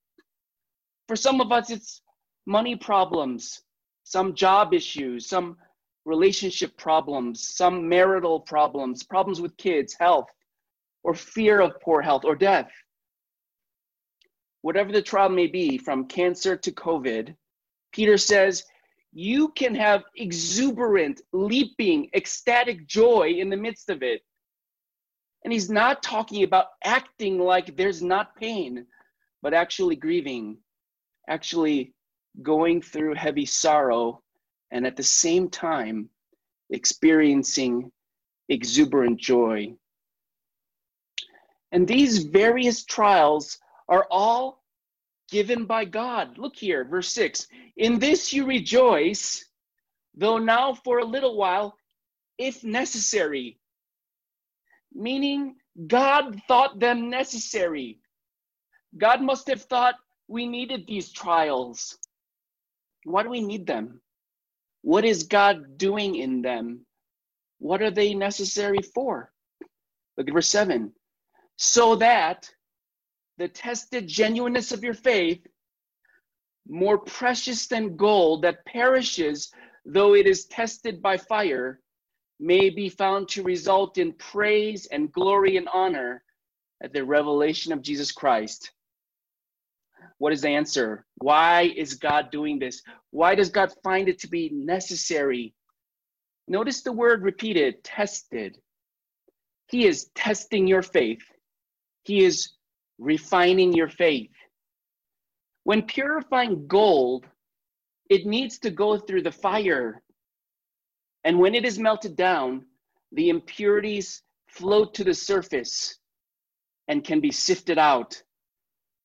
For 1.06 1.16
some 1.16 1.40
of 1.40 1.52
us, 1.52 1.70
it's 1.70 2.02
money 2.46 2.76
problems, 2.76 3.62
some 4.04 4.34
job 4.34 4.74
issues, 4.74 5.28
some 5.28 5.56
relationship 6.04 6.76
problems, 6.76 7.48
some 7.48 7.88
marital 7.88 8.40
problems, 8.40 9.02
problems 9.02 9.40
with 9.40 9.56
kids, 9.56 9.94
health, 9.98 10.28
or 11.02 11.14
fear 11.14 11.60
of 11.60 11.80
poor 11.80 12.02
health 12.02 12.24
or 12.24 12.34
death. 12.34 12.70
Whatever 14.64 14.92
the 14.92 15.02
trial 15.02 15.28
may 15.28 15.46
be, 15.46 15.76
from 15.76 16.06
cancer 16.06 16.56
to 16.56 16.72
COVID, 16.72 17.36
Peter 17.92 18.16
says, 18.16 18.64
you 19.12 19.48
can 19.48 19.74
have 19.74 20.04
exuberant, 20.16 21.20
leaping, 21.34 22.08
ecstatic 22.14 22.86
joy 22.86 23.34
in 23.36 23.50
the 23.50 23.58
midst 23.58 23.90
of 23.90 24.02
it. 24.02 24.22
And 25.44 25.52
he's 25.52 25.68
not 25.68 26.02
talking 26.02 26.44
about 26.44 26.68
acting 26.82 27.38
like 27.38 27.76
there's 27.76 28.02
not 28.02 28.36
pain, 28.36 28.86
but 29.42 29.52
actually 29.52 29.96
grieving, 29.96 30.56
actually 31.28 31.92
going 32.40 32.80
through 32.80 33.16
heavy 33.16 33.44
sorrow, 33.44 34.22
and 34.70 34.86
at 34.86 34.96
the 34.96 35.02
same 35.02 35.50
time 35.50 36.08
experiencing 36.70 37.92
exuberant 38.48 39.20
joy. 39.20 39.74
And 41.70 41.86
these 41.86 42.24
various 42.24 42.82
trials 42.86 43.58
are 43.88 44.06
all 44.10 44.62
given 45.30 45.66
by 45.66 45.84
God. 45.84 46.38
Look 46.38 46.56
here, 46.56 46.84
verse 46.84 47.08
6 47.12 47.46
In 47.76 47.98
this 47.98 48.32
you 48.32 48.46
rejoice, 48.46 49.44
though 50.14 50.38
now 50.38 50.74
for 50.74 50.98
a 50.98 51.04
little 51.04 51.36
while, 51.36 51.76
if 52.38 52.64
necessary. 52.64 53.58
Meaning, 54.92 55.56
God 55.86 56.40
thought 56.46 56.78
them 56.78 57.10
necessary. 57.10 57.98
God 58.96 59.20
must 59.20 59.48
have 59.48 59.62
thought 59.62 59.96
we 60.28 60.46
needed 60.46 60.86
these 60.86 61.10
trials. 61.10 61.98
Why 63.04 63.22
do 63.22 63.28
we 63.28 63.40
need 63.40 63.66
them? 63.66 64.00
What 64.82 65.04
is 65.04 65.24
God 65.24 65.78
doing 65.78 66.14
in 66.14 66.42
them? 66.42 66.86
What 67.58 67.82
are 67.82 67.90
they 67.90 68.14
necessary 68.14 68.82
for? 68.94 69.32
Look 70.16 70.28
at 70.28 70.34
verse 70.34 70.48
7. 70.48 70.92
So 71.56 71.96
that 71.96 72.50
the 73.38 73.48
tested 73.48 74.06
genuineness 74.06 74.72
of 74.72 74.84
your 74.84 74.94
faith, 74.94 75.46
more 76.68 76.98
precious 76.98 77.66
than 77.66 77.96
gold 77.96 78.42
that 78.42 78.64
perishes 78.64 79.52
though 79.84 80.14
it 80.14 80.26
is 80.26 80.46
tested 80.46 81.02
by 81.02 81.16
fire, 81.16 81.80
may 82.40 82.70
be 82.70 82.88
found 82.88 83.28
to 83.28 83.42
result 83.42 83.98
in 83.98 84.12
praise 84.12 84.86
and 84.86 85.12
glory 85.12 85.56
and 85.56 85.68
honor 85.72 86.22
at 86.82 86.92
the 86.92 87.04
revelation 87.04 87.72
of 87.72 87.82
Jesus 87.82 88.12
Christ. 88.12 88.72
What 90.18 90.32
is 90.32 90.42
the 90.42 90.50
answer? 90.50 91.04
Why 91.18 91.72
is 91.76 91.94
God 91.94 92.30
doing 92.30 92.58
this? 92.58 92.82
Why 93.10 93.34
does 93.34 93.50
God 93.50 93.72
find 93.82 94.08
it 94.08 94.18
to 94.20 94.28
be 94.28 94.50
necessary? 94.52 95.54
Notice 96.48 96.82
the 96.82 96.92
word 96.92 97.22
repeated 97.22 97.84
tested. 97.84 98.58
He 99.68 99.86
is 99.86 100.10
testing 100.14 100.66
your 100.66 100.82
faith, 100.82 101.22
He 102.04 102.24
is 102.24 102.52
refining 102.98 103.72
your 103.72 103.88
faith. 103.88 104.30
When 105.64 105.82
purifying 105.82 106.66
gold, 106.66 107.26
it 108.10 108.26
needs 108.26 108.58
to 108.60 108.70
go 108.70 108.98
through 108.98 109.22
the 109.22 109.32
fire. 109.32 110.02
And 111.24 111.38
when 111.38 111.54
it 111.54 111.64
is 111.64 111.78
melted 111.78 112.16
down, 112.16 112.66
the 113.12 113.30
impurities 113.30 114.22
float 114.48 114.94
to 114.94 115.04
the 115.04 115.14
surface 115.14 115.98
and 116.88 117.02
can 117.02 117.20
be 117.20 117.30
sifted 117.30 117.78
out. 117.78 118.22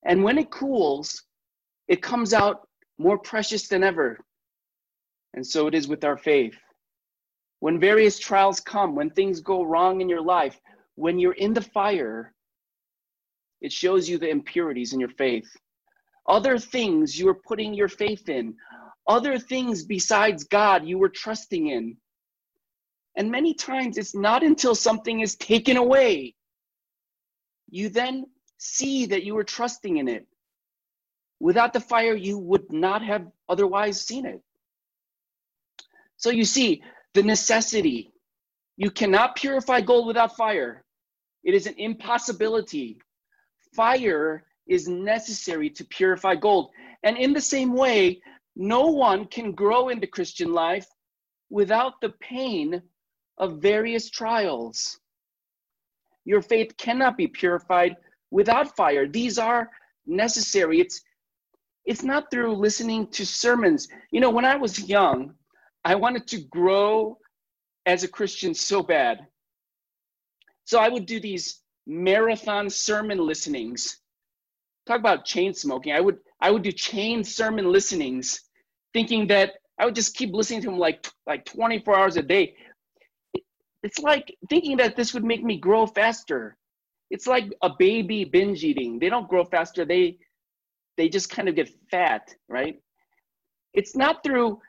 And 0.03 0.23
when 0.23 0.37
it 0.37 0.51
cools, 0.51 1.23
it 1.87 2.01
comes 2.01 2.33
out 2.33 2.67
more 2.97 3.17
precious 3.17 3.67
than 3.67 3.83
ever. 3.83 4.19
And 5.33 5.45
so 5.45 5.67
it 5.67 5.75
is 5.75 5.87
with 5.87 6.03
our 6.03 6.17
faith. 6.17 6.57
When 7.59 7.79
various 7.79 8.19
trials 8.19 8.59
come, 8.59 8.95
when 8.95 9.09
things 9.09 9.41
go 9.41 9.63
wrong 9.63 10.01
in 10.01 10.09
your 10.09 10.21
life, 10.21 10.59
when 10.95 11.19
you're 11.19 11.33
in 11.33 11.53
the 11.53 11.61
fire, 11.61 12.33
it 13.61 13.71
shows 13.71 14.07
you 14.07 14.17
the 14.17 14.29
impurities 14.29 14.93
in 14.93 14.99
your 14.99 15.09
faith. 15.09 15.49
Other 16.27 16.57
things 16.57 17.17
you 17.17 17.25
were 17.25 17.41
putting 17.47 17.73
your 17.73 17.87
faith 17.87 18.29
in, 18.29 18.55
other 19.07 19.39
things 19.39 19.83
besides 19.83 20.43
God 20.43 20.85
you 20.85 20.97
were 20.97 21.09
trusting 21.09 21.67
in. 21.67 21.97
And 23.17 23.31
many 23.31 23.53
times 23.53 23.97
it's 23.97 24.15
not 24.15 24.43
until 24.43 24.75
something 24.75 25.19
is 25.21 25.35
taken 25.35 25.77
away, 25.77 26.35
you 27.69 27.89
then 27.89 28.25
see 28.57 29.05
that 29.07 29.23
you 29.23 29.35
were 29.35 29.43
trusting 29.43 29.97
in 29.97 30.07
it. 30.07 30.27
Without 31.39 31.73
the 31.73 31.79
fire, 31.79 32.15
you 32.15 32.37
would 32.37 32.71
not 32.71 33.01
have 33.01 33.27
otherwise 33.47 34.01
seen 34.01 34.25
it. 34.25 34.41
So 36.17 36.29
you 36.29 36.43
see 36.43 36.83
the 37.13 37.23
necessity. 37.23 38.11
You 38.77 38.91
cannot 38.91 39.35
purify 39.35 39.81
gold 39.81 40.07
without 40.07 40.35
fire, 40.35 40.83
it 41.43 41.53
is 41.53 41.67
an 41.67 41.75
impossibility 41.77 42.99
fire 43.73 44.43
is 44.67 44.87
necessary 44.87 45.69
to 45.71 45.83
purify 45.85 46.35
gold. 46.35 46.71
And 47.03 47.17
in 47.17 47.33
the 47.33 47.41
same 47.41 47.73
way, 47.73 48.21
no 48.55 48.87
one 48.87 49.25
can 49.25 49.51
grow 49.51 49.89
in 49.89 49.99
the 49.99 50.07
Christian 50.07 50.53
life 50.53 50.87
without 51.49 52.01
the 52.01 52.09
pain 52.19 52.81
of 53.37 53.61
various 53.61 54.09
trials. 54.09 54.99
Your 56.25 56.41
faith 56.41 56.75
cannot 56.77 57.17
be 57.17 57.27
purified 57.27 57.95
without 58.31 58.75
fire. 58.75 59.07
These 59.07 59.39
are 59.39 59.69
necessary. 60.05 60.79
It's 60.79 61.01
it's 61.85 62.03
not 62.03 62.29
through 62.29 62.55
listening 62.55 63.07
to 63.07 63.25
sermons. 63.25 63.87
You 64.11 64.19
know, 64.19 64.29
when 64.29 64.45
I 64.45 64.55
was 64.55 64.87
young, 64.87 65.33
I 65.85 65.95
wanted 65.95 66.27
to 66.27 66.41
grow 66.41 67.17
as 67.87 68.03
a 68.03 68.07
Christian 68.07 68.53
so 68.53 68.83
bad. 68.83 69.25
So 70.65 70.79
I 70.79 70.89
would 70.89 71.07
do 71.07 71.19
these 71.19 71.61
marathon 71.89 72.69
sermon 72.69 73.17
listenings. 73.17 73.97
Talk 74.85 74.99
about 74.99 75.25
chain 75.25 75.53
smoking. 75.53 75.91
I 75.91 75.99
would 75.99 76.19
I 76.39 76.51
would 76.51 76.61
do 76.61 76.71
chain 76.71 77.23
sermon 77.23 77.71
listenings, 77.71 78.41
thinking 78.93 79.27
that 79.27 79.53
I 79.79 79.85
would 79.85 79.95
just 79.95 80.15
keep 80.15 80.33
listening 80.33 80.61
to 80.61 80.69
him 80.69 80.77
like 80.77 81.05
like 81.25 81.45
24 81.45 81.95
hours 81.97 82.17
a 82.17 82.21
day. 82.21 82.55
It's 83.83 83.99
like 83.99 84.35
thinking 84.49 84.77
that 84.77 84.95
this 84.95 85.13
would 85.13 85.23
make 85.23 85.43
me 85.43 85.57
grow 85.57 85.85
faster. 85.85 86.57
It's 87.09 87.27
like 87.27 87.51
a 87.63 87.71
baby 87.77 88.23
binge 88.23 88.63
eating. 88.63 88.99
They 88.99 89.09
don't 89.09 89.27
grow 89.27 89.43
faster. 89.43 89.83
They 89.83 90.19
they 90.95 91.09
just 91.09 91.29
kind 91.29 91.49
of 91.49 91.55
get 91.55 91.69
fat, 91.89 92.33
right? 92.47 92.79
It's 93.73 93.95
not 93.95 94.23
through 94.23 94.59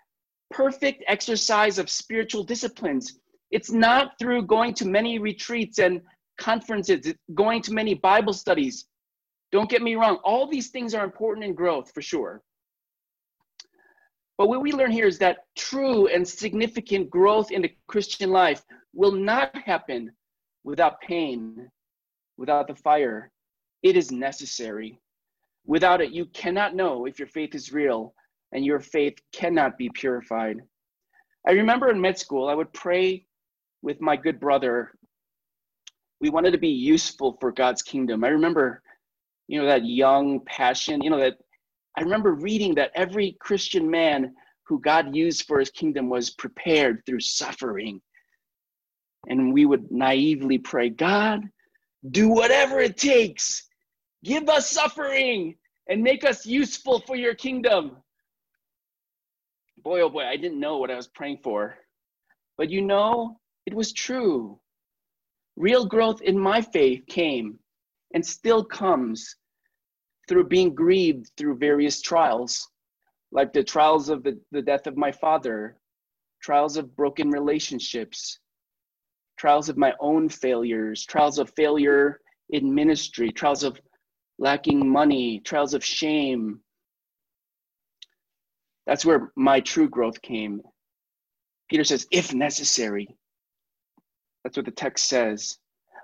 perfect 0.51 1.05
exercise 1.07 1.79
of 1.79 1.91
spiritual 1.91 2.45
disciplines. 2.45 3.19
It's 3.51 3.71
not 3.71 4.13
through 4.19 4.47
going 4.47 4.75
to 4.75 4.87
many 4.87 5.19
retreats 5.19 5.79
and 5.79 6.01
conferences, 6.41 7.15
going 7.35 7.63
to 7.63 7.73
many 7.73 7.95
Bible 7.95 8.33
studies. 8.33 8.87
Don't 9.53 9.71
get 9.71 9.83
me 9.83 9.95
wrong, 9.95 10.17
all 10.25 10.49
these 10.49 10.71
things 10.71 10.95
are 10.95 11.05
important 11.05 11.45
in 11.45 11.55
growth 11.55 11.93
for 11.93 12.03
sure. 12.03 12.43
But 14.39 14.49
what 14.49 14.63
we 14.63 14.73
learn 14.73 14.91
here 14.91 15.07
is 15.07 15.19
that 15.19 15.45
true 15.55 16.07
and 16.07 16.27
significant 16.27 17.11
growth 17.11 17.51
in 17.51 17.63
the 17.63 17.73
Christian 17.87 18.31
life 18.31 18.63
will 18.95 19.13
not 19.13 19.55
happen 19.55 20.13
without 20.65 21.01
pain, 21.03 21.69
without 22.39 22.67
the 22.67 22.75
fire. 22.75 23.31
It 23.83 23.97
is 23.97 24.11
necessary. 24.11 24.99
Without 25.67 26.01
it, 26.01 26.11
you 26.11 26.25
cannot 26.27 26.75
know 26.75 27.07
if 27.07 27.19
your 27.19 27.29
faith 27.29 27.55
is 27.55 27.73
real, 27.73 28.15
and 28.53 28.65
your 28.65 28.81
faith 28.81 29.19
cannot 29.33 29.77
be 29.77 29.91
purified. 29.91 30.59
I 31.47 31.53
remember 31.53 31.91
in 31.91 32.01
med 32.01 32.19
school, 32.19 32.49
I 32.49 32.55
would 32.55 32.73
pray 32.73 33.27
with 33.83 34.01
my 34.01 34.17
good 34.17 34.41
brother 34.41 34.93
We 36.21 36.31
wanted 36.31 36.51
to 36.53 36.59
be 36.59 36.69
useful 36.69 37.37
for 37.41 37.51
God's 37.51 37.83
kingdom. 37.83 38.25
I 38.25 38.29
remember, 38.29 38.83
you 39.49 39.61
know, 39.61 39.67
that 39.67 39.87
young 39.87 40.41
passion, 40.45 41.03
you 41.03 41.11
know, 41.11 41.19
that 41.19 41.39
I 41.97 42.03
remember 42.03 42.35
reading 42.35 42.75
that 42.77 42.93
every 42.95 43.37
Christian 43.41 43.91
man 43.91 44.35
who 44.65 44.81
God 44.81 45.17
used 45.17 45.47
for 45.47 45.59
his 45.59 45.71
kingdom 45.71 46.09
was 46.09 46.31
prepared 46.31 47.03
through 47.05 47.21
suffering. 47.21 48.01
And 49.27 49.53
we 49.53 49.67
would 49.67 49.91
naively 49.91 50.59
pray, 50.59 50.91
God, 50.91 51.43
do 52.11 52.29
whatever 52.29 52.81
it 52.81 52.97
takes. 52.97 53.67
Give 54.23 54.49
us 54.49 54.71
suffering 54.71 55.57
and 55.89 56.03
make 56.03 56.25
us 56.25 56.47
useful 56.47 57.03
for 57.07 57.17
your 57.17 57.35
kingdom. 57.35 57.97
Boy, 59.83 60.03
oh 60.03 60.11
boy, 60.11 60.25
I 60.25 60.37
didn't 60.37 60.61
know 60.61 60.79
what 60.79 60.91
I 60.91 60.97
was 60.97 61.09
praying 61.09 61.39
for. 61.43 61.77
But 62.57 62.71
you 62.71 62.83
know, 62.83 63.41
it 63.67 63.75
was 63.75 63.93
true. 63.93 64.60
Real 65.57 65.87
growth 65.87 66.23
in 66.23 66.39
my 66.39 66.63
faith 66.63 67.05
came 67.07 67.59
and 68.15 68.25
still 68.25 68.65
comes 68.65 69.37
through 70.29 70.49
being 70.49 70.75
grieved 70.75 71.31
through 71.37 71.57
various 71.57 72.01
trials, 72.01 72.69
like 73.33 73.53
the 73.53 73.65
trials 73.65 74.09
of 74.09 74.23
the, 74.23 74.41
the 74.53 74.63
death 74.63 74.87
of 74.87 74.97
my 74.97 75.13
father, 75.13 75.77
trials 76.41 76.77
of 76.77 76.97
broken 76.97 77.31
relationships, 77.31 78.39
trials 79.37 79.69
of 79.69 79.77
my 79.77 79.93
own 80.01 80.29
failures, 80.29 81.05
trials 81.05 81.39
of 81.39 81.51
failure 81.57 82.21
in 82.51 82.75
ministry, 82.75 83.31
trials 83.31 83.63
of 83.63 83.81
lacking 84.39 84.89
money, 84.89 85.41
trials 85.41 85.75
of 85.75 85.85
shame. 85.85 86.61
That's 88.87 89.05
where 89.05 89.33
my 89.37 89.61
true 89.61 89.89
growth 89.89 90.21
came. 90.23 90.63
Peter 91.69 91.85
says, 91.85 92.07
if 92.11 92.35
necessary. 92.35 93.09
That's 94.43 94.57
what 94.57 94.67
the 94.67 94.73
text 94.73 95.09
says. 95.09 95.59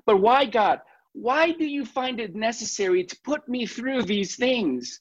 But 0.04 0.18
why, 0.18 0.46
God? 0.46 0.80
Why 1.12 1.52
do 1.52 1.64
you 1.64 1.84
find 1.84 2.20
it 2.20 2.34
necessary 2.34 3.04
to 3.04 3.16
put 3.24 3.48
me 3.48 3.66
through 3.66 4.02
these 4.02 4.36
things? 4.36 5.00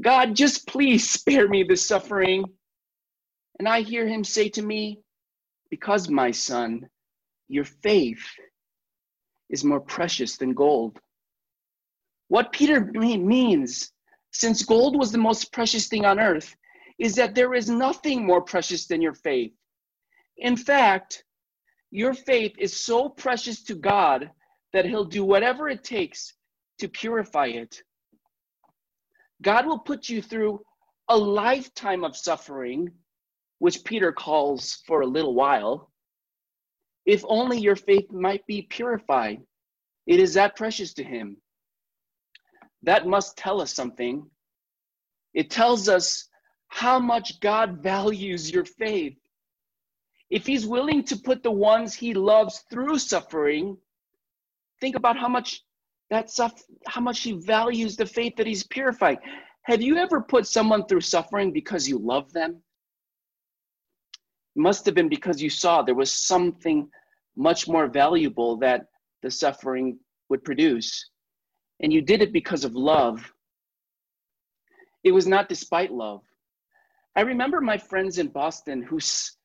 God, 0.00 0.36
just 0.36 0.68
please 0.68 1.10
spare 1.10 1.48
me 1.48 1.64
the 1.64 1.76
suffering. 1.76 2.44
And 3.58 3.68
I 3.68 3.80
hear 3.80 4.06
him 4.06 4.22
say 4.22 4.48
to 4.50 4.62
me, 4.62 5.00
Because, 5.68 6.08
my 6.08 6.30
son, 6.30 6.88
your 7.48 7.64
faith 7.64 8.24
is 9.50 9.64
more 9.64 9.80
precious 9.80 10.36
than 10.36 10.54
gold. 10.54 10.98
What 12.28 12.52
Peter 12.52 12.84
means, 12.84 13.92
since 14.30 14.62
gold 14.62 14.96
was 14.96 15.10
the 15.10 15.18
most 15.18 15.52
precious 15.52 15.88
thing 15.88 16.04
on 16.04 16.20
earth, 16.20 16.54
is 17.00 17.16
that 17.16 17.34
there 17.34 17.54
is 17.54 17.68
nothing 17.68 18.24
more 18.24 18.40
precious 18.40 18.86
than 18.86 19.02
your 19.02 19.14
faith. 19.14 19.52
In 20.36 20.56
fact, 20.56 21.24
your 21.90 22.14
faith 22.14 22.54
is 22.58 22.76
so 22.76 23.08
precious 23.08 23.62
to 23.64 23.74
God 23.74 24.30
that 24.72 24.84
He'll 24.84 25.04
do 25.04 25.24
whatever 25.24 25.68
it 25.68 25.82
takes 25.82 26.34
to 26.78 26.88
purify 26.88 27.46
it. 27.46 27.82
God 29.42 29.66
will 29.66 29.78
put 29.78 30.08
you 30.08 30.22
through 30.22 30.62
a 31.08 31.16
lifetime 31.16 32.04
of 32.04 32.16
suffering, 32.16 32.90
which 33.58 33.84
Peter 33.84 34.12
calls 34.12 34.82
for 34.86 35.00
a 35.00 35.06
little 35.06 35.34
while, 35.34 35.90
if 37.04 37.24
only 37.26 37.58
your 37.58 37.76
faith 37.76 38.10
might 38.12 38.46
be 38.46 38.62
purified. 38.62 39.40
It 40.06 40.20
is 40.20 40.34
that 40.34 40.56
precious 40.56 40.94
to 40.94 41.04
Him. 41.04 41.36
That 42.82 43.06
must 43.06 43.36
tell 43.36 43.60
us 43.60 43.72
something. 43.72 44.30
It 45.34 45.50
tells 45.50 45.88
us 45.88 46.28
how 46.68 46.98
much 46.98 47.40
God 47.40 47.82
values 47.82 48.50
your 48.50 48.64
faith. 48.64 49.16
If 50.30 50.46
He's 50.46 50.66
willing 50.66 51.02
to 51.04 51.16
put 51.16 51.42
the 51.42 51.50
ones 51.50 51.94
He 51.94 52.14
loves 52.14 52.64
through 52.70 52.98
suffering, 52.98 53.76
think 54.80 54.96
about 54.96 55.18
how 55.18 55.28
much 55.28 55.62
that 56.08 56.30
stuff, 56.30 56.62
how 56.86 57.00
much 57.00 57.20
He 57.20 57.32
values 57.32 57.96
the 57.96 58.06
faith 58.06 58.36
that 58.36 58.46
He's 58.46 58.64
purified. 58.64 59.18
Have 59.64 59.82
you 59.82 59.96
ever 59.96 60.20
put 60.20 60.46
someone 60.46 60.86
through 60.86 61.02
suffering 61.02 61.52
because 61.52 61.88
you 61.88 61.98
love 61.98 62.32
them? 62.32 62.62
It 64.56 64.60
must 64.60 64.86
have 64.86 64.94
been 64.94 65.08
because 65.08 65.42
you 65.42 65.50
saw 65.50 65.82
there 65.82 65.94
was 65.94 66.12
something 66.12 66.88
much 67.36 67.68
more 67.68 67.86
valuable 67.86 68.56
that 68.56 68.86
the 69.22 69.30
suffering 69.30 69.98
would 70.28 70.44
produce. 70.44 71.10
And 71.80 71.92
you 71.92 72.02
did 72.02 72.22
it 72.22 72.32
because 72.32 72.64
of 72.64 72.74
love. 72.74 73.32
It 75.04 75.12
was 75.12 75.26
not 75.26 75.48
despite 75.48 75.92
love. 75.92 76.22
I 77.16 77.22
remember 77.22 77.60
my 77.60 77.78
friends 77.78 78.18
in 78.18 78.28
Boston 78.28 78.82
whose 78.82 79.36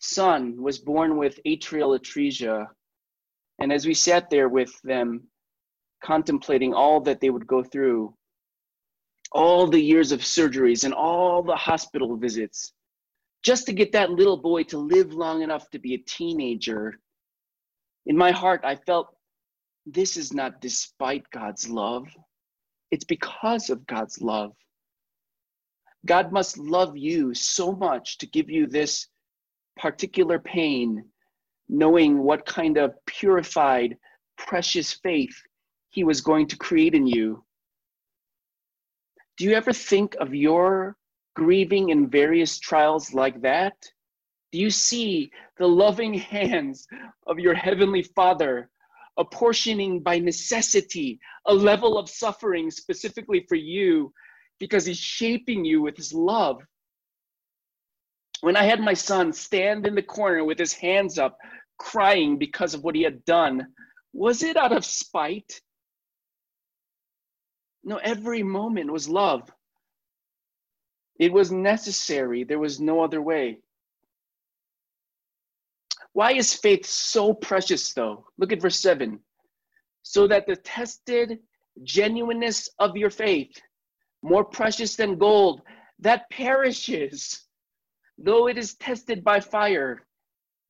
son 0.00 0.60
was 0.60 0.78
born 0.78 1.16
with 1.16 1.38
atrial 1.46 1.98
atresia. 1.98 2.66
And 3.60 3.72
as 3.72 3.86
we 3.86 3.94
sat 3.94 4.30
there 4.30 4.48
with 4.48 4.72
them, 4.82 5.28
contemplating 6.02 6.74
all 6.74 7.00
that 7.02 7.20
they 7.20 7.30
would 7.30 7.46
go 7.46 7.62
through, 7.62 8.14
all 9.32 9.66
the 9.66 9.80
years 9.80 10.10
of 10.10 10.20
surgeries 10.20 10.84
and 10.84 10.94
all 10.94 11.42
the 11.42 11.54
hospital 11.54 12.16
visits, 12.16 12.72
just 13.42 13.66
to 13.66 13.72
get 13.72 13.92
that 13.92 14.10
little 14.10 14.38
boy 14.38 14.62
to 14.64 14.78
live 14.78 15.12
long 15.12 15.42
enough 15.42 15.68
to 15.70 15.78
be 15.78 15.94
a 15.94 15.98
teenager. 15.98 16.98
In 18.06 18.16
my 18.16 18.32
heart, 18.32 18.62
I 18.64 18.76
felt 18.76 19.14
this 19.86 20.16
is 20.16 20.32
not 20.32 20.60
despite 20.60 21.30
God's 21.30 21.68
love, 21.68 22.08
it's 22.90 23.04
because 23.04 23.70
of 23.70 23.86
God's 23.86 24.20
love. 24.20 24.52
God 26.06 26.32
must 26.32 26.56
love 26.56 26.96
you 26.96 27.34
so 27.34 27.72
much 27.72 28.18
to 28.18 28.26
give 28.26 28.48
you 28.48 28.66
this 28.66 29.06
particular 29.76 30.38
pain, 30.38 31.04
knowing 31.68 32.18
what 32.22 32.46
kind 32.46 32.76
of 32.76 32.94
purified, 33.06 33.96
precious 34.36 34.92
faith 34.92 35.36
He 35.90 36.04
was 36.04 36.20
going 36.20 36.46
to 36.48 36.56
create 36.56 36.94
in 36.94 37.06
you. 37.06 37.44
Do 39.36 39.44
you 39.44 39.52
ever 39.54 39.72
think 39.72 40.14
of 40.20 40.34
your 40.34 40.96
grieving 41.34 41.90
in 41.90 42.10
various 42.10 42.58
trials 42.58 43.14
like 43.14 43.40
that? 43.42 43.74
Do 44.52 44.58
you 44.58 44.70
see 44.70 45.30
the 45.58 45.66
loving 45.66 46.14
hands 46.14 46.86
of 47.26 47.38
your 47.38 47.54
Heavenly 47.54 48.02
Father 48.02 48.70
apportioning 49.16 50.00
by 50.00 50.18
necessity 50.18 51.20
a 51.46 51.54
level 51.54 51.98
of 51.98 52.08
suffering 52.08 52.70
specifically 52.70 53.44
for 53.48 53.54
you 53.54 54.12
because 54.58 54.86
he's 54.86 54.98
shaping 54.98 55.64
you 55.64 55.82
with 55.82 55.96
his 55.96 56.12
love. 56.12 56.60
When 58.40 58.56
I 58.56 58.64
had 58.64 58.80
my 58.80 58.94
son 58.94 59.32
stand 59.32 59.86
in 59.86 59.94
the 59.94 60.02
corner 60.02 60.44
with 60.44 60.58
his 60.58 60.72
hands 60.72 61.18
up, 61.18 61.38
crying 61.78 62.38
because 62.38 62.74
of 62.74 62.82
what 62.82 62.94
he 62.94 63.02
had 63.02 63.24
done, 63.24 63.66
was 64.12 64.42
it 64.42 64.56
out 64.56 64.72
of 64.72 64.84
spite? 64.84 65.60
No, 67.84 67.96
every 67.96 68.42
moment 68.42 68.92
was 68.92 69.08
love. 69.08 69.50
It 71.18 71.32
was 71.32 71.52
necessary, 71.52 72.44
there 72.44 72.58
was 72.58 72.80
no 72.80 73.02
other 73.02 73.20
way. 73.20 73.60
Why 76.12 76.32
is 76.32 76.54
faith 76.54 76.86
so 76.86 77.34
precious, 77.34 77.92
though? 77.92 78.26
Look 78.38 78.52
at 78.52 78.60
verse 78.60 78.80
7. 78.80 79.20
So 80.02 80.26
that 80.26 80.46
the 80.46 80.56
tested 80.56 81.38
genuineness 81.82 82.68
of 82.78 82.96
your 82.96 83.10
faith, 83.10 83.60
more 84.22 84.44
precious 84.44 84.96
than 84.96 85.18
gold, 85.18 85.62
that 86.00 86.28
perishes, 86.30 87.46
though 88.22 88.48
it 88.48 88.58
is 88.58 88.74
tested 88.74 89.24
by 89.24 89.40
fire, 89.40 90.06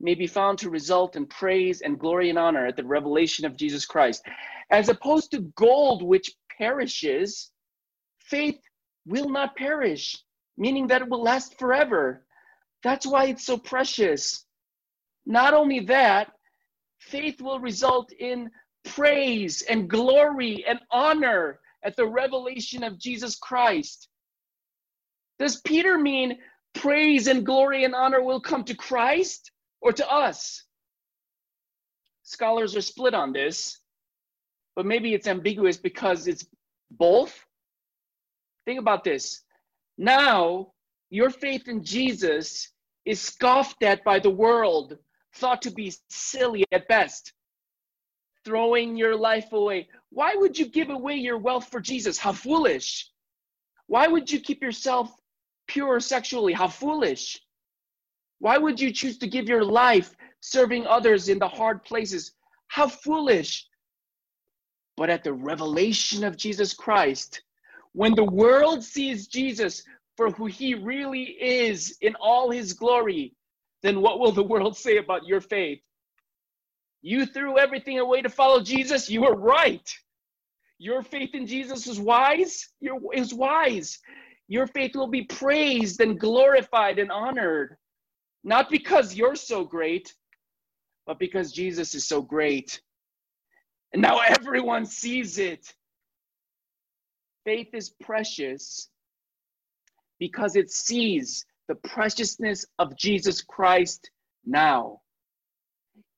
may 0.00 0.14
be 0.14 0.26
found 0.26 0.58
to 0.58 0.70
result 0.70 1.16
in 1.16 1.26
praise 1.26 1.82
and 1.82 1.98
glory 1.98 2.30
and 2.30 2.38
honor 2.38 2.66
at 2.66 2.76
the 2.76 2.84
revelation 2.84 3.44
of 3.44 3.56
Jesus 3.56 3.84
Christ. 3.84 4.22
As 4.70 4.88
opposed 4.88 5.32
to 5.32 5.40
gold, 5.56 6.02
which 6.02 6.32
perishes, 6.56 7.50
faith 8.18 8.60
will 9.06 9.28
not 9.28 9.56
perish, 9.56 10.16
meaning 10.56 10.86
that 10.86 11.02
it 11.02 11.08
will 11.08 11.22
last 11.22 11.58
forever. 11.58 12.24
That's 12.82 13.06
why 13.06 13.26
it's 13.26 13.44
so 13.44 13.58
precious. 13.58 14.46
Not 15.26 15.52
only 15.52 15.80
that, 15.80 16.32
faith 16.98 17.40
will 17.42 17.60
result 17.60 18.12
in 18.12 18.50
praise 18.84 19.62
and 19.62 19.90
glory 19.90 20.64
and 20.66 20.80
honor 20.90 21.60
at 21.82 21.96
the 21.96 22.06
revelation 22.06 22.82
of 22.82 22.98
Jesus 22.98 23.36
Christ. 23.36 24.08
Does 25.38 25.60
Peter 25.62 25.98
mean 25.98 26.38
praise 26.74 27.26
and 27.26 27.44
glory 27.44 27.84
and 27.84 27.94
honor 27.94 28.22
will 28.22 28.40
come 28.40 28.64
to 28.64 28.74
Christ 28.74 29.50
or 29.80 29.92
to 29.92 30.10
us? 30.10 30.64
Scholars 32.22 32.76
are 32.76 32.80
split 32.80 33.14
on 33.14 33.32
this, 33.32 33.80
but 34.76 34.86
maybe 34.86 35.14
it's 35.14 35.26
ambiguous 35.26 35.76
because 35.76 36.28
it's 36.28 36.46
both. 36.90 37.44
Think 38.64 38.78
about 38.78 39.04
this. 39.04 39.42
Now, 39.98 40.72
your 41.10 41.30
faith 41.30 41.66
in 41.66 41.82
Jesus 41.84 42.72
is 43.04 43.20
scoffed 43.20 43.82
at 43.82 44.04
by 44.04 44.18
the 44.20 44.30
world 44.30 44.96
thought 45.34 45.62
to 45.62 45.70
be 45.70 45.92
silly 46.08 46.64
at 46.72 46.88
best. 46.88 47.32
Throwing 48.44 48.96
your 48.96 49.16
life 49.16 49.52
away. 49.52 49.88
Why 50.10 50.34
would 50.34 50.58
you 50.58 50.66
give 50.66 50.90
away 50.90 51.16
your 51.16 51.38
wealth 51.38 51.68
for 51.70 51.80
Jesus? 51.80 52.18
How 52.18 52.32
foolish. 52.32 53.10
Why 53.86 54.06
would 54.06 54.30
you 54.30 54.40
keep 54.40 54.62
yourself 54.62 55.12
pure 55.70 56.00
sexually? 56.00 56.52
How 56.52 56.66
foolish. 56.66 57.40
Why 58.40 58.58
would 58.58 58.80
you 58.80 58.92
choose 58.92 59.18
to 59.18 59.28
give 59.28 59.48
your 59.48 59.64
life 59.64 60.16
serving 60.40 60.86
others 60.86 61.28
in 61.28 61.38
the 61.38 61.48
hard 61.48 61.84
places? 61.84 62.32
How 62.66 62.88
foolish. 62.88 63.68
But 64.96 65.10
at 65.10 65.22
the 65.22 65.32
revelation 65.32 66.24
of 66.24 66.36
Jesus 66.36 66.74
Christ, 66.74 67.42
when 67.92 68.14
the 68.14 68.24
world 68.24 68.82
sees 68.82 69.28
Jesus 69.28 69.84
for 70.16 70.30
who 70.30 70.46
he 70.46 70.74
really 70.74 71.22
is 71.22 71.96
in 72.00 72.14
all 72.16 72.50
his 72.50 72.72
glory, 72.72 73.34
then 73.82 74.00
what 74.00 74.18
will 74.18 74.32
the 74.32 74.42
world 74.42 74.76
say 74.76 74.96
about 74.96 75.26
your 75.26 75.40
faith? 75.40 75.80
You 77.02 77.26
threw 77.26 77.58
everything 77.58 77.98
away 77.98 78.22
to 78.22 78.28
follow 78.28 78.60
Jesus. 78.60 79.08
You 79.08 79.22
were 79.22 79.36
right. 79.36 79.88
Your 80.78 81.02
faith 81.02 81.34
in 81.34 81.46
Jesus 81.46 81.86
is 81.86 82.00
wise. 82.00 82.68
Your 82.80 82.98
is 83.14 83.32
wise. 83.32 83.98
Your 84.50 84.66
faith 84.66 84.96
will 84.96 85.08
be 85.08 85.24
praised 85.24 86.02
and 86.02 86.20
glorified 86.20 86.98
and 86.98 87.10
honored, 87.10 87.78
not 88.44 88.70
because 88.70 89.14
you're 89.14 89.36
so 89.36 89.64
great, 89.64 90.14
but 91.06 91.18
because 91.18 91.52
Jesus 91.52 91.94
is 91.94 92.06
so 92.06 92.20
great. 92.20 92.82
And 93.94 94.02
now 94.02 94.20
everyone 94.20 94.84
sees 94.86 95.38
it. 95.38 95.74
Faith 97.46 97.70
is 97.72 97.90
precious 98.02 98.90
because 100.18 100.56
it 100.56 100.70
sees 100.70 101.46
the 101.68 101.76
preciousness 101.76 102.66
of 102.78 102.96
Jesus 102.96 103.42
Christ 103.42 104.10
now 104.44 105.00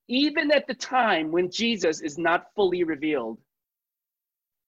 even 0.09 0.51
at 0.51 0.67
the 0.67 0.73
time 0.73 1.31
when 1.31 1.49
Jesus 1.49 2.01
is 2.01 2.17
not 2.17 2.47
fully 2.55 2.83
revealed. 2.83 3.39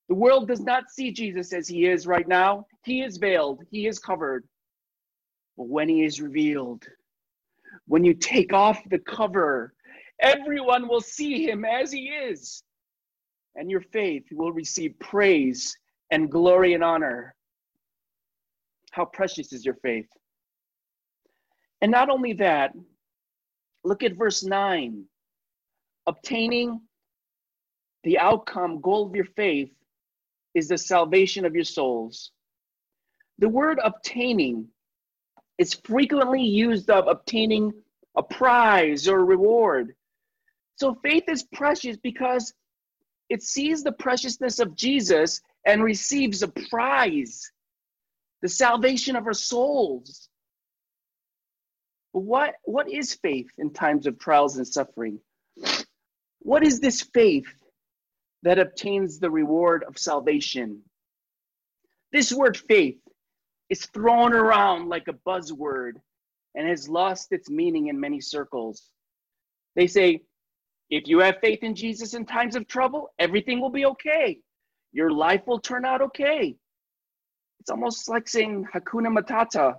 The 0.08 0.16
world 0.16 0.48
does 0.48 0.62
not 0.62 0.90
see 0.90 1.12
Jesus 1.12 1.52
as 1.54 1.68
he 1.68 1.86
is 1.86 2.06
right 2.06 2.28
now. 2.28 2.68
He 2.84 3.02
is 3.02 3.18
veiled, 3.18 3.64
he 3.72 3.88
is 3.88 4.00
covered. 4.00 4.48
But 5.58 5.68
when 5.68 5.90
he 5.90 6.04
is 6.04 6.22
revealed, 6.22 6.86
when 7.88 8.04
you 8.04 8.14
take 8.14 8.54
off 8.54 8.80
the 8.90 9.00
cover, 9.00 9.74
everyone 10.20 10.88
will 10.88 11.02
see 11.02 11.48
him 11.48 11.66
as 11.66 11.92
he 11.92 12.08
is. 12.08 12.64
And 13.56 13.72
your 13.72 13.82
faith 13.82 14.26
will 14.32 14.52
receive 14.52 15.00
praise 15.00 15.76
and 16.12 16.30
glory 16.30 16.74
and 16.74 16.84
honor. 16.84 17.34
How 18.92 19.06
precious 19.06 19.54
is 19.54 19.66
your 19.66 19.76
faith? 19.76 20.08
And 21.82 21.92
not 21.92 22.10
only 22.10 22.34
that, 22.34 22.74
look 23.84 24.04
at 24.04 24.16
verse 24.16 24.44
9 24.44 25.06
obtaining 26.08 26.80
the 28.04 28.20
outcome, 28.20 28.80
goal 28.80 29.08
of 29.08 29.16
your 29.16 29.26
faith, 29.36 29.72
is 30.56 30.70
the 30.70 30.78
salvation 30.78 31.46
of 31.46 31.54
your 31.54 31.66
souls. 31.66 32.32
The 33.38 33.50
word 33.50 33.80
obtaining 33.84 34.70
is 35.58 35.74
frequently 35.74 36.44
used 36.44 36.90
of 36.90 37.08
obtaining 37.08 37.74
a 38.18 38.24
prize 38.24 39.08
or 39.08 39.20
a 39.20 39.24
reward. 39.24 39.96
So 40.78 40.96
faith 41.04 41.26
is 41.28 41.44
precious 41.44 41.98
because 41.98 42.54
it 43.30 43.44
sees 43.44 43.84
the 43.84 43.92
preciousness 43.92 44.60
of 44.60 44.76
Jesus 44.76 45.42
and 45.66 45.84
receives 45.84 46.44
a 46.44 46.48
prize, 46.48 47.52
the 48.42 48.50
salvation 48.50 49.16
of 49.16 49.26
our 49.26 49.34
souls. 49.34 50.30
What, 52.12 52.56
what 52.64 52.90
is 52.90 53.16
faith 53.16 53.48
in 53.58 53.72
times 53.72 54.08
of 54.08 54.18
trials 54.20 54.58
and 54.58 54.68
suffering? 54.68 55.20
What 56.40 56.66
is 56.66 56.80
this 56.80 57.02
faith 57.02 57.48
that 58.46 58.60
obtains 58.60 59.20
the 59.20 59.30
reward 59.30 59.84
of 59.84 59.98
salvation? 59.98 60.82
This 62.14 62.32
word 62.32 62.56
faith 62.56 63.00
is 63.70 63.88
thrown 63.88 64.34
around 64.34 64.88
like 64.88 65.08
a 65.10 65.14
buzzword 65.28 65.94
and 66.56 66.68
has 66.68 66.88
lost 66.88 67.34
its 67.34 67.50
meaning 67.50 67.88
in 67.88 68.00
many 68.00 68.22
circles. 68.22 68.90
They 69.76 69.88
say, 69.88 70.22
if 70.90 71.08
you 71.08 71.20
have 71.20 71.40
faith 71.42 71.64
in 71.64 71.76
Jesus 71.76 72.14
in 72.14 72.26
times 72.26 72.56
of 72.56 72.68
trouble, 72.68 73.10
everything 73.20 73.60
will 73.60 73.72
be 73.72 73.86
okay. 73.88 74.40
Your 74.94 75.12
life 75.12 75.42
will 75.48 75.60
turn 75.60 75.84
out 75.84 76.02
okay. 76.02 76.56
It's 77.60 77.72
almost 77.72 78.08
like 78.08 78.30
saying 78.30 78.68
Hakuna 78.74 79.12
Matata, 79.12 79.76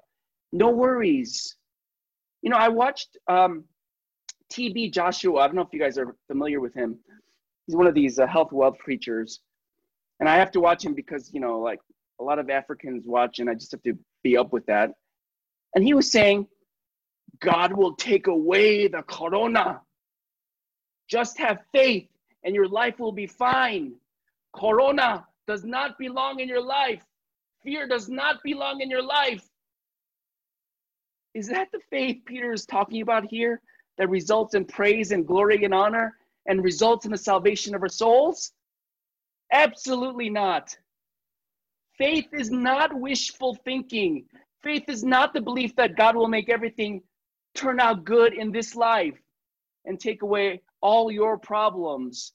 no 0.53 0.71
worries. 0.71 1.57
You 2.43 2.51
know, 2.51 2.57
I 2.57 2.69
watched 2.69 3.17
um, 3.29 3.65
TB 4.53 4.93
Joshua. 4.93 5.41
I 5.41 5.47
don't 5.47 5.55
know 5.55 5.63
if 5.63 5.73
you 5.73 5.79
guys 5.79 5.97
are 5.97 6.17
familiar 6.27 6.61
with 6.61 6.75
him. 6.75 6.99
He's 7.67 7.77
one 7.77 7.87
of 7.87 7.95
these 7.95 8.19
uh, 8.19 8.27
health 8.27 8.53
wealth 8.53 8.79
preachers, 8.79 9.41
and 10.21 10.29
I 10.29 10.37
have 10.37 10.51
to 10.53 10.61
watch 10.61 10.85
him 10.85 10.95
because 10.95 11.33
you 11.33 11.41
know, 11.41 11.59
like 11.61 11.81
a 12.21 12.25
lot 12.25 12.39
of 12.39 12.51
Africans 12.51 13.07
watch, 13.07 13.39
and 13.39 13.51
I 13.51 13.55
just 13.55 13.73
have 13.73 13.83
to 13.83 13.99
be 14.23 14.37
up 14.37 14.53
with 14.53 14.67
that. 14.67 14.93
And 15.75 15.85
he 15.85 15.95
was 15.95 16.11
saying, 16.11 16.47
God 17.41 17.73
will 17.73 17.95
take 17.95 18.29
away 18.29 18.89
the 18.89 19.03
corona. 19.03 19.81
Just 21.09 21.39
have 21.39 21.59
faith, 21.73 22.09
and 22.45 22.55
your 22.55 22.69
life 22.69 22.99
will 22.99 23.13
be 23.13 23.27
fine. 23.27 23.95
Corona 24.55 25.27
does 25.47 25.65
not 25.65 25.99
belong 25.99 26.41
in 26.41 26.49
your 26.49 26.63
life. 26.63 27.03
Fear 27.63 27.89
does 27.89 28.09
not 28.09 28.43
belong 28.43 28.81
in 28.81 28.91
your 28.91 29.03
life. 29.03 29.45
Is 31.35 31.49
that 31.49 31.69
the 31.73 31.81
faith 31.91 32.23
Peter 32.25 32.53
is 32.53 32.65
talking 32.65 33.03
about 33.03 33.27
here? 33.29 33.61
that 33.99 34.09
results 34.09 34.55
in 34.55 34.65
praise 34.65 35.13
and 35.13 35.27
glory 35.27 35.65
and 35.65 35.75
honor 35.75 36.15
and 36.47 36.63
results 36.63 37.05
in 37.05 37.13
the 37.13 37.19
salvation 37.19 37.75
of 37.75 37.83
our 37.83 37.89
souls? 37.89 38.53
Absolutely 39.53 40.31
not. 40.31 40.77
Faith 41.99 42.29
is 42.33 42.51
not 42.51 42.93
wishful 42.95 43.55
thinking. 43.65 44.27
Faith 44.63 44.85
is 44.89 45.05
not 45.05 45.33
the 45.33 45.41
belief 45.41 45.75
that 45.77 45.97
God 45.97 46.17
will 46.17 46.29
make 46.29 46.49
everything 46.49 47.03
turn 47.55 47.81
out 47.81 48.05
good 48.05 48.35
in 48.35 48.53
this 48.53 48.75
life 48.75 49.19
and 49.85 49.99
take 49.99 50.23
away 50.23 50.63
all 50.81 51.11
your 51.11 51.39
problems. 51.39 52.33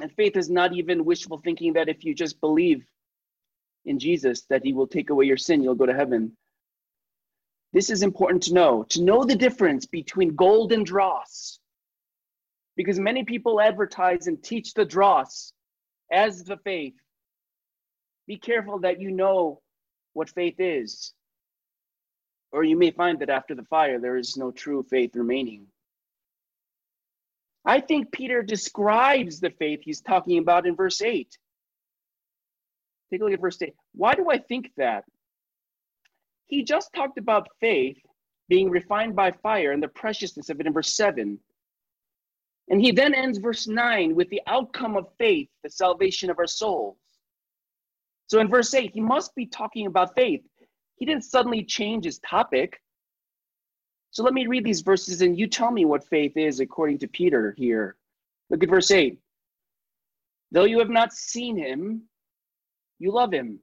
And 0.00 0.12
faith 0.12 0.36
is 0.36 0.50
not 0.50 0.74
even 0.74 1.04
wishful 1.04 1.38
thinking 1.38 1.72
that 1.72 1.88
if 1.88 2.04
you 2.04 2.14
just 2.14 2.40
believe 2.40 2.84
in 3.86 3.98
Jesus 3.98 4.42
that 4.50 4.62
he 4.64 4.72
will 4.72 4.86
take 4.86 5.10
away 5.10 5.24
your 5.24 5.36
sin, 5.36 5.62
you'll 5.62 5.74
go 5.74 5.86
to 5.86 5.94
heaven. 5.94 6.36
This 7.72 7.90
is 7.90 8.02
important 8.02 8.42
to 8.44 8.54
know, 8.54 8.84
to 8.90 9.02
know 9.02 9.24
the 9.24 9.34
difference 9.34 9.86
between 9.86 10.36
gold 10.36 10.72
and 10.72 10.84
dross. 10.84 11.58
Because 12.76 12.98
many 12.98 13.24
people 13.24 13.60
advertise 13.60 14.26
and 14.26 14.42
teach 14.42 14.74
the 14.74 14.84
dross 14.84 15.52
as 16.12 16.44
the 16.44 16.58
faith. 16.58 16.94
Be 18.26 18.36
careful 18.36 18.80
that 18.80 19.00
you 19.00 19.10
know 19.10 19.62
what 20.12 20.30
faith 20.30 20.56
is. 20.58 21.12
Or 22.52 22.64
you 22.64 22.76
may 22.76 22.90
find 22.90 23.18
that 23.20 23.30
after 23.30 23.54
the 23.54 23.64
fire, 23.64 23.98
there 23.98 24.16
is 24.16 24.36
no 24.36 24.50
true 24.50 24.84
faith 24.88 25.14
remaining. 25.14 25.66
I 27.64 27.80
think 27.80 28.12
Peter 28.12 28.42
describes 28.42 29.40
the 29.40 29.50
faith 29.50 29.80
he's 29.82 30.00
talking 30.00 30.38
about 30.38 30.66
in 30.66 30.76
verse 30.76 31.02
8. 31.02 31.36
Take 33.10 33.20
a 33.20 33.24
look 33.24 33.32
at 33.32 33.40
verse 33.40 33.60
8. 33.60 33.74
Why 33.92 34.14
do 34.14 34.30
I 34.30 34.38
think 34.38 34.70
that? 34.76 35.04
He 36.46 36.62
just 36.62 36.92
talked 36.94 37.18
about 37.18 37.48
faith 37.60 37.98
being 38.48 38.70
refined 38.70 39.16
by 39.16 39.32
fire 39.32 39.72
and 39.72 39.82
the 39.82 39.88
preciousness 39.88 40.48
of 40.48 40.60
it 40.60 40.66
in 40.66 40.72
verse 40.72 40.94
7. 40.94 41.38
And 42.68 42.80
he 42.80 42.90
then 42.90 43.14
ends 43.14 43.38
verse 43.38 43.66
9 43.66 44.14
with 44.14 44.28
the 44.30 44.42
outcome 44.46 44.96
of 44.96 45.06
faith, 45.18 45.48
the 45.62 45.70
salvation 45.70 46.30
of 46.30 46.38
our 46.38 46.46
souls. 46.46 46.96
So 48.26 48.40
in 48.40 48.48
verse 48.48 48.74
8, 48.74 48.92
he 48.92 49.00
must 49.00 49.34
be 49.34 49.46
talking 49.46 49.86
about 49.86 50.16
faith. 50.16 50.42
He 50.96 51.06
didn't 51.06 51.24
suddenly 51.24 51.62
change 51.62 52.04
his 52.04 52.18
topic. 52.20 52.80
So 54.10 54.24
let 54.24 54.34
me 54.34 54.46
read 54.46 54.64
these 54.64 54.80
verses 54.80 55.22
and 55.22 55.38
you 55.38 55.46
tell 55.46 55.70
me 55.70 55.84
what 55.84 56.08
faith 56.08 56.36
is 56.36 56.58
according 56.58 56.98
to 56.98 57.08
Peter 57.08 57.54
here. 57.56 57.96
Look 58.50 58.62
at 58.62 58.70
verse 58.70 58.90
8. 58.90 59.18
Though 60.50 60.64
you 60.64 60.78
have 60.78 60.90
not 60.90 61.12
seen 61.12 61.56
him, 61.56 62.02
you 62.98 63.12
love 63.12 63.32
him. 63.32 63.60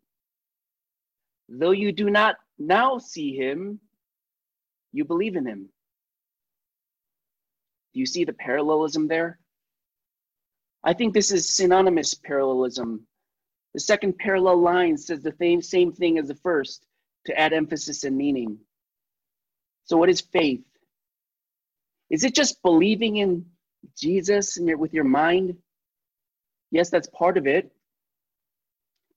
Though 1.50 1.72
you 1.72 1.92
do 1.92 2.10
not 2.10 2.38
now 2.58 2.98
see 3.00 3.36
him, 3.36 3.80
you 4.92 5.06
believe 5.06 5.36
in 5.36 5.46
him. 5.46 5.70
Do 7.94 8.00
you 8.00 8.06
see 8.06 8.24
the 8.24 8.34
parallelism 8.34 9.08
there? 9.08 9.40
I 10.84 10.94
think 10.94 11.14
this 11.14 11.32
is 11.32 11.56
synonymous 11.56 12.14
parallelism. 12.14 13.08
The 13.74 13.80
second 13.80 14.18
parallel 14.18 14.62
line 14.62 14.98
says 14.98 15.22
the 15.22 15.62
same, 15.62 15.92
thing 15.92 16.18
as 16.18 16.28
the 16.28 16.36
first 16.36 16.86
to 17.26 17.40
add 17.40 17.54
emphasis 17.54 18.04
and 18.04 18.18
meaning. 18.18 18.60
So, 19.86 19.98
what 19.98 20.10
is 20.10 20.22
faith? 20.22 20.64
Is 22.10 22.24
it 22.24 22.36
just 22.36 22.62
believing 22.62 23.18
in 23.18 23.46
Jesus 23.98 24.58
and 24.58 24.68
your, 24.68 24.78
with 24.78 24.94
your 24.94 25.04
mind? 25.04 25.58
Yes, 26.72 26.90
that's 26.90 27.08
part 27.10 27.38
of 27.38 27.48
it. 27.48 27.72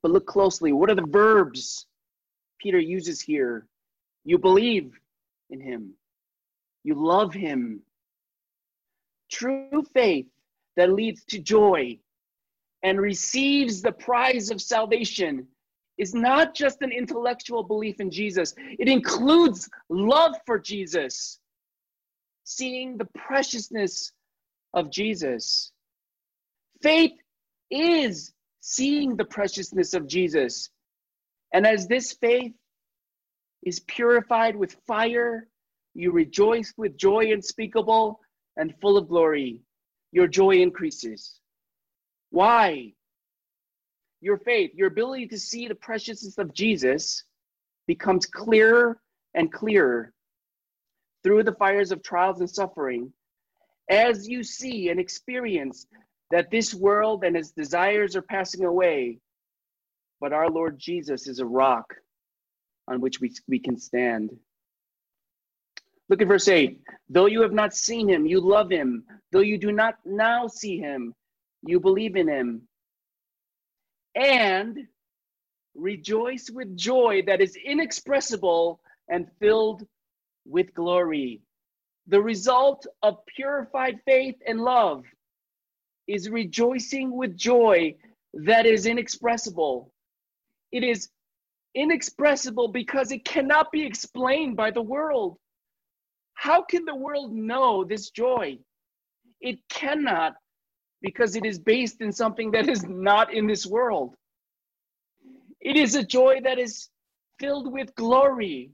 But 0.02 0.12
look 0.12 0.26
closely. 0.26 0.72
What 0.72 0.90
are 0.90 0.94
the 0.94 1.02
verbs 1.02 1.86
Peter 2.58 2.78
uses 2.78 3.20
here. 3.20 3.66
You 4.24 4.38
believe 4.38 4.98
in 5.50 5.60
him, 5.60 5.92
you 6.82 6.94
love 6.94 7.32
him. 7.32 7.82
True 9.30 9.84
faith 9.92 10.26
that 10.76 10.92
leads 10.92 11.24
to 11.26 11.38
joy 11.38 11.98
and 12.82 13.00
receives 13.00 13.82
the 13.82 13.92
prize 13.92 14.50
of 14.50 14.60
salvation 14.60 15.46
is 15.98 16.14
not 16.14 16.54
just 16.54 16.82
an 16.82 16.92
intellectual 16.92 17.62
belief 17.62 18.00
in 18.00 18.10
Jesus, 18.10 18.54
it 18.78 18.88
includes 18.88 19.68
love 19.88 20.36
for 20.44 20.58
Jesus, 20.58 21.38
seeing 22.44 22.98
the 22.98 23.06
preciousness 23.06 24.12
of 24.74 24.90
Jesus. 24.90 25.72
Faith 26.82 27.12
is 27.70 28.32
seeing 28.60 29.16
the 29.16 29.24
preciousness 29.24 29.94
of 29.94 30.06
Jesus. 30.06 30.70
And 31.54 31.66
as 31.66 31.88
this 31.88 32.12
faith 32.12 32.52
is 33.64 33.80
purified 33.80 34.54
with 34.54 34.76
fire, 34.86 35.48
you 35.94 36.12
rejoice 36.12 36.74
with 36.76 36.98
joy 36.98 37.32
unspeakable 37.32 38.20
and 38.56 38.74
full 38.80 38.96
of 38.96 39.08
glory. 39.08 39.60
Your 40.12 40.26
joy 40.26 40.56
increases. 40.56 41.40
Why? 42.30 42.92
Your 44.20 44.38
faith, 44.38 44.72
your 44.74 44.88
ability 44.88 45.28
to 45.28 45.38
see 45.38 45.68
the 45.68 45.74
preciousness 45.74 46.38
of 46.38 46.54
Jesus 46.54 47.24
becomes 47.86 48.26
clearer 48.26 49.00
and 49.34 49.52
clearer 49.52 50.12
through 51.22 51.42
the 51.42 51.54
fires 51.54 51.92
of 51.92 52.02
trials 52.02 52.40
and 52.40 52.48
suffering 52.48 53.12
as 53.88 54.28
you 54.28 54.42
see 54.42 54.88
and 54.88 54.98
experience 54.98 55.86
that 56.30 56.50
this 56.50 56.74
world 56.74 57.24
and 57.24 57.36
its 57.36 57.52
desires 57.52 58.16
are 58.16 58.22
passing 58.22 58.64
away, 58.64 59.18
but 60.20 60.32
our 60.32 60.50
Lord 60.50 60.78
Jesus 60.78 61.28
is 61.28 61.38
a 61.38 61.46
rock 61.46 61.94
on 62.88 63.00
which 63.00 63.20
we, 63.20 63.32
we 63.48 63.58
can 63.58 63.78
stand. 63.78 64.30
Look 66.08 66.22
at 66.22 66.28
verse 66.28 66.48
8. 66.48 66.80
Though 67.08 67.26
you 67.26 67.42
have 67.42 67.52
not 67.52 67.74
seen 67.74 68.08
him, 68.08 68.26
you 68.26 68.40
love 68.40 68.70
him. 68.70 69.04
Though 69.32 69.40
you 69.40 69.58
do 69.58 69.72
not 69.72 69.94
now 70.04 70.46
see 70.46 70.78
him, 70.78 71.14
you 71.62 71.80
believe 71.80 72.16
in 72.16 72.28
him. 72.28 72.68
And 74.14 74.86
rejoice 75.74 76.48
with 76.50 76.76
joy 76.76 77.22
that 77.26 77.40
is 77.40 77.56
inexpressible 77.56 78.80
and 79.08 79.26
filled 79.40 79.86
with 80.46 80.72
glory. 80.74 81.42
The 82.06 82.22
result 82.22 82.86
of 83.02 83.18
purified 83.26 84.00
faith 84.04 84.36
and 84.46 84.60
love 84.60 85.04
is 86.06 86.30
rejoicing 86.30 87.14
with 87.14 87.36
joy 87.36 87.96
that 88.32 88.64
is 88.64 88.86
inexpressible. 88.86 89.92
It 90.70 90.84
is 90.84 91.08
inexpressible 91.74 92.68
because 92.68 93.10
it 93.10 93.24
cannot 93.24 93.72
be 93.72 93.84
explained 93.84 94.56
by 94.56 94.70
the 94.70 94.82
world. 94.82 95.36
How 96.36 96.62
can 96.62 96.84
the 96.84 96.94
world 96.94 97.32
know 97.32 97.82
this 97.82 98.10
joy? 98.10 98.58
It 99.40 99.58
cannot 99.68 100.36
because 101.02 101.34
it 101.34 101.44
is 101.44 101.58
based 101.58 102.00
in 102.00 102.12
something 102.12 102.50
that 102.52 102.68
is 102.68 102.84
not 102.84 103.32
in 103.32 103.46
this 103.46 103.66
world. 103.66 104.14
It 105.60 105.76
is 105.76 105.94
a 105.94 106.04
joy 106.04 106.40
that 106.44 106.58
is 106.58 106.88
filled 107.40 107.72
with 107.72 107.94
glory. 107.96 108.70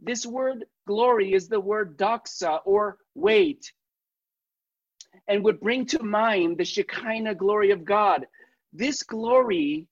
This 0.00 0.24
word 0.26 0.64
glory 0.86 1.32
is 1.32 1.48
the 1.48 1.60
word 1.60 1.96
doxa 1.98 2.60
or 2.64 2.98
weight 3.14 3.72
and 5.28 5.44
would 5.44 5.60
bring 5.60 5.86
to 5.86 6.02
mind 6.02 6.58
the 6.58 6.64
Shekinah 6.64 7.34
glory 7.34 7.70
of 7.70 7.84
God. 7.84 8.26
This 8.72 9.02
glory 9.02 9.86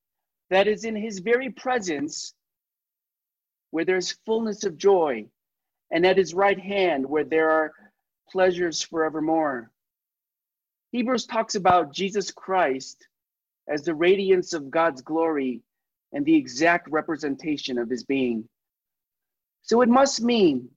that 0.50 0.66
is 0.66 0.84
in 0.84 0.96
his 0.96 1.20
very 1.20 1.50
presence, 1.50 2.34
where 3.70 3.84
there's 3.84 4.18
fullness 4.26 4.64
of 4.64 4.76
joy, 4.76 5.26
and 5.90 6.06
at 6.06 6.16
his 6.16 6.34
right 6.34 6.58
hand, 6.58 7.06
where 7.06 7.24
there 7.24 7.50
are 7.50 7.72
pleasures 8.30 8.82
forevermore. 8.82 9.70
Hebrews 10.92 11.26
talks 11.26 11.54
about 11.54 11.92
Jesus 11.92 12.30
Christ 12.30 13.06
as 13.68 13.82
the 13.82 13.94
radiance 13.94 14.52
of 14.52 14.70
God's 14.70 15.02
glory 15.02 15.62
and 16.12 16.24
the 16.24 16.34
exact 16.34 16.88
representation 16.90 17.78
of 17.78 17.88
his 17.88 18.04
being. 18.04 18.48
So 19.62 19.82
it 19.82 19.88
must 19.88 20.20
mean 20.22 20.68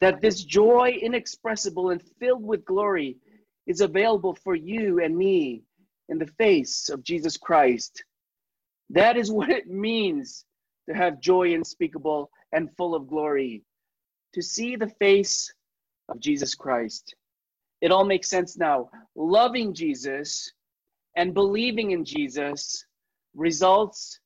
that 0.00 0.20
this 0.20 0.42
joy 0.42 0.98
inexpressible 1.00 1.90
and 1.90 2.02
filled 2.18 2.42
with 2.42 2.64
glory 2.64 3.16
is 3.66 3.80
available 3.80 4.34
for 4.34 4.54
you 4.54 5.00
and 5.02 5.16
me 5.16 5.62
in 6.08 6.18
the 6.18 6.26
face 6.38 6.88
of 6.88 7.04
Jesus 7.04 7.36
Christ. 7.36 8.02
That 8.90 9.16
is 9.16 9.30
what 9.30 9.50
it 9.50 9.68
means 9.68 10.44
to 10.88 10.94
have 10.94 11.20
joy 11.20 11.54
unspeakable 11.54 12.30
and 12.52 12.74
full 12.76 12.94
of 12.94 13.06
glory, 13.06 13.62
to 14.34 14.42
see 14.42 14.76
the 14.76 14.88
face 14.88 15.52
of 16.08 16.20
Jesus 16.20 16.54
Christ. 16.54 17.14
It 17.80 17.90
all 17.90 18.04
makes 18.04 18.28
sense 18.28 18.56
now. 18.56 18.90
Loving 19.14 19.74
Jesus 19.74 20.52
and 21.16 21.34
believing 21.34 21.90
in 21.90 22.04
Jesus 22.04 22.84
results 23.34 24.20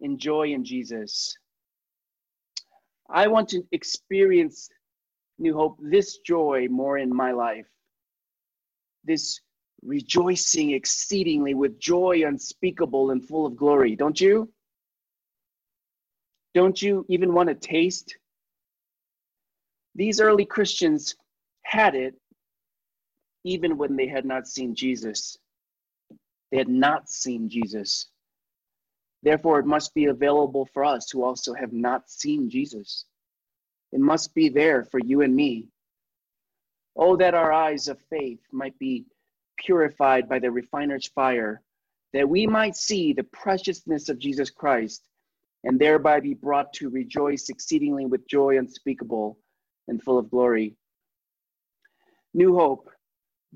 in 0.00 0.18
joy 0.18 0.48
in 0.48 0.64
Jesus. 0.64 1.36
I 3.10 3.26
want 3.26 3.48
to 3.50 3.62
experience 3.72 4.68
New 5.38 5.54
Hope 5.54 5.78
this 5.82 6.18
joy 6.18 6.68
more 6.70 6.98
in 6.98 7.14
my 7.14 7.32
life 7.32 7.66
this 9.04 9.40
rejoicing 9.82 10.72
exceedingly 10.72 11.54
with 11.54 11.78
joy 11.78 12.22
unspeakable 12.26 13.10
and 13.10 13.26
full 13.26 13.46
of 13.46 13.56
glory, 13.56 13.94
don't 13.94 14.20
you? 14.20 14.50
Don't 16.54 16.80
you 16.80 17.04
even 17.08 17.34
want 17.34 17.48
to 17.48 17.54
taste? 17.54 18.16
These 19.94 20.20
early 20.20 20.44
Christians 20.44 21.14
had 21.62 21.94
it 21.94 22.14
even 23.44 23.76
when 23.76 23.96
they 23.96 24.08
had 24.08 24.24
not 24.24 24.48
seen 24.48 24.74
Jesus. 24.74 25.38
They 26.50 26.58
had 26.58 26.68
not 26.68 27.08
seen 27.08 27.48
Jesus. 27.48 28.08
Therefore, 29.22 29.58
it 29.58 29.66
must 29.66 29.94
be 29.94 30.06
available 30.06 30.66
for 30.72 30.84
us 30.84 31.10
who 31.10 31.22
also 31.22 31.54
have 31.54 31.72
not 31.72 32.10
seen 32.10 32.50
Jesus. 32.50 33.04
It 33.92 34.00
must 34.00 34.34
be 34.34 34.48
there 34.48 34.84
for 34.84 34.98
you 34.98 35.22
and 35.22 35.34
me. 35.34 35.68
Oh, 36.96 37.16
that 37.16 37.34
our 37.34 37.52
eyes 37.52 37.88
of 37.88 38.00
faith 38.10 38.40
might 38.52 38.78
be 38.78 39.06
purified 39.56 40.28
by 40.28 40.38
the 40.38 40.50
refiner's 40.50 41.06
fire, 41.06 41.62
that 42.12 42.28
we 42.28 42.46
might 42.46 42.76
see 42.76 43.12
the 43.12 43.24
preciousness 43.24 44.08
of 44.08 44.18
Jesus 44.18 44.50
Christ, 44.50 45.08
and 45.64 45.78
thereby 45.78 46.20
be 46.20 46.34
brought 46.34 46.72
to 46.74 46.90
rejoice 46.90 47.48
exceedingly 47.48 48.06
with 48.06 48.28
joy 48.28 48.58
unspeakable 48.58 49.38
and 49.88 50.02
full 50.02 50.18
of 50.18 50.30
glory. 50.30 50.74
New 52.32 52.56
hope, 52.56 52.90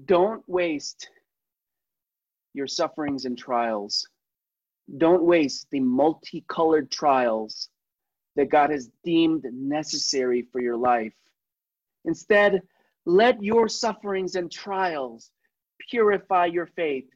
don't 0.04 0.42
waste 0.48 1.10
your 2.54 2.66
sufferings 2.66 3.24
and 3.24 3.36
trials. 3.36 4.06
Don't 4.96 5.22
waste 5.22 5.66
the 5.70 5.80
multicolored 5.80 6.90
trials 6.90 7.68
that 8.36 8.50
God 8.50 8.70
has 8.70 8.90
deemed 9.04 9.44
necessary 9.52 10.46
for 10.52 10.60
your 10.60 10.76
life. 10.76 11.14
Instead, 12.04 12.62
let 13.04 13.42
your 13.42 13.68
sufferings 13.68 14.34
and 14.34 14.50
trials 14.50 15.30
purify 15.90 16.46
your 16.46 16.66
faith. 16.66 17.08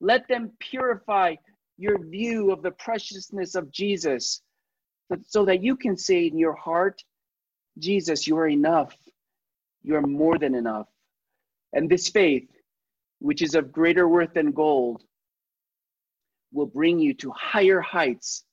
Let 0.00 0.26
them 0.28 0.52
purify 0.58 1.36
your 1.78 1.98
view 2.04 2.50
of 2.50 2.62
the 2.62 2.72
preciousness 2.72 3.54
of 3.54 3.70
Jesus 3.70 4.42
so 5.26 5.44
that 5.44 5.62
you 5.62 5.76
can 5.76 5.96
say 5.96 6.26
in 6.26 6.38
your 6.38 6.54
heart, 6.54 7.02
Jesus, 7.78 8.26
you 8.26 8.36
are 8.36 8.48
enough. 8.48 8.96
You 9.82 9.96
are 9.96 10.02
more 10.02 10.38
than 10.38 10.54
enough. 10.54 10.86
And 11.72 11.90
this 11.90 12.08
faith, 12.08 12.48
which 13.18 13.42
is 13.42 13.54
of 13.54 13.72
greater 13.72 14.08
worth 14.08 14.34
than 14.34 14.52
gold, 14.52 15.02
will 16.52 16.66
bring 16.66 16.98
you 16.98 17.14
to 17.14 17.30
higher 17.32 17.80
heights 17.80 18.44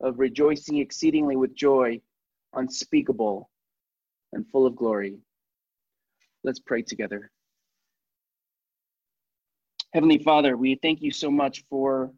of 0.00 0.18
rejoicing 0.18 0.78
exceedingly 0.78 1.36
with 1.36 1.54
joy, 1.54 2.00
unspeakable 2.52 3.48
and 4.32 4.46
full 4.50 4.66
of 4.66 4.76
glory. 4.76 5.18
Let's 6.42 6.58
pray 6.60 6.82
together. 6.82 7.30
Heavenly 9.92 10.18
Father, 10.18 10.56
we 10.56 10.74
thank 10.74 11.00
you 11.00 11.12
so 11.12 11.30
much 11.30 11.64
for 11.70 12.12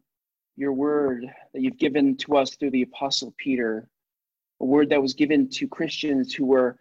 your 0.55 0.73
word 0.73 1.27
that 1.53 1.61
you've 1.61 1.77
given 1.77 2.17
to 2.17 2.35
us 2.35 2.55
through 2.55 2.71
the 2.71 2.81
Apostle 2.81 3.33
Peter, 3.37 3.87
a 4.59 4.65
word 4.65 4.89
that 4.89 5.01
was 5.01 5.13
given 5.13 5.49
to 5.49 5.67
Christians 5.67 6.33
who 6.33 6.45
were 6.45 6.77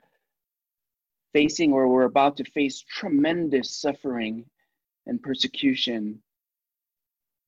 facing 1.33 1.73
or 1.73 1.89
were 1.89 2.05
about 2.05 2.37
to 2.39 2.45
face 2.45 2.81
tremendous 2.81 3.71
suffering 3.71 4.45
and 5.07 5.23
persecution. 5.23 6.23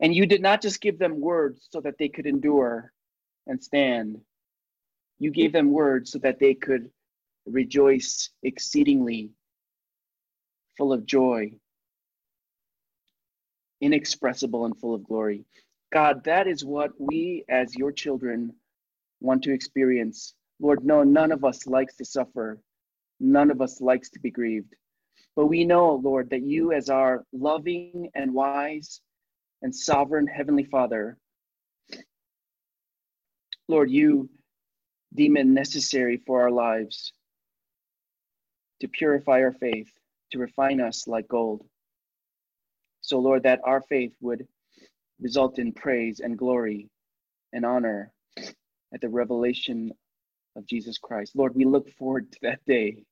And 0.01 0.15
you 0.15 0.27
did 0.27 0.43
not 0.43 0.61
just 0.61 0.81
give 0.81 0.99
them 0.99 1.21
words 1.21 1.69
so 1.71 1.81
that 1.81 1.99
they 1.99 2.09
could 2.09 2.27
endure 2.27 2.93
and 3.47 3.63
stand, 3.63 4.21
you 5.19 5.31
gave 5.31 5.53
them 5.53 5.73
words 5.73 6.13
so 6.13 6.19
that 6.19 6.39
they 6.39 6.55
could 6.55 6.91
rejoice 7.47 8.31
exceedingly 8.43 9.31
full 10.77 10.93
of 10.93 11.07
joy, 11.07 11.53
inexpressible 13.81 14.67
and 14.67 14.79
full 14.79 14.95
of 14.95 15.03
glory. 15.05 15.45
God, 15.93 16.23
that 16.25 16.47
is 16.47 16.65
what 16.65 16.91
we 16.99 17.45
as 17.49 17.75
your 17.75 17.91
children 17.91 18.53
want 19.21 19.43
to 19.45 19.53
experience. 19.53 20.35
Lord, 20.61 20.85
no, 20.85 21.03
none 21.03 21.33
of 21.33 21.45
us 21.45 21.67
likes 21.67 21.97
to 21.97 22.05
suffer. 22.05 22.59
None 23.21 23.51
of 23.51 23.61
us 23.61 23.81
likes 23.81 24.11
to 24.11 24.21
be 24.21 24.31
grieved. 24.31 24.75
But 25.37 25.47
we 25.47 25.65
know, 25.65 25.95
Lord, 25.95 26.31
that 26.31 26.43
you, 26.43 26.73
as 26.73 26.89
our 26.89 27.25
loving 27.33 28.11
and 28.15 28.35
wise 28.35 29.01
and 29.63 29.75
sovereign 29.75 30.27
Heavenly 30.27 30.65
Father, 30.65 31.17
Lord, 33.69 33.91
you 33.91 34.31
deem 35.15 35.37
it 35.37 35.47
necessary 35.47 36.23
for 36.27 36.43
our 36.43 36.51
lives 36.51 37.13
to 38.81 38.89
purify 38.89 39.43
our 39.43 39.53
faith 39.53 39.91
to 40.31 40.39
refine 40.39 40.81
us 40.81 41.07
like 41.07 41.29
gold. 41.29 41.65
So, 43.01 43.19
Lord, 43.19 43.45
that 43.45 43.61
our 43.65 43.81
faith 43.81 44.13
would 44.21 44.47
result 45.21 45.59
in 45.59 45.73
praise 45.73 46.21
and 46.21 46.39
glory 46.39 46.89
and 47.53 47.65
honor 47.65 48.13
at 48.93 49.01
the 49.01 49.09
revelation 49.09 49.93
of 50.57 50.67
Jesus 50.67 50.99
Christ. 50.99 51.37
Lord, 51.37 51.55
we 51.55 51.65
look 51.65 51.91
forward 51.93 52.33
to 52.33 52.39
that 52.43 52.65
day 52.67 53.05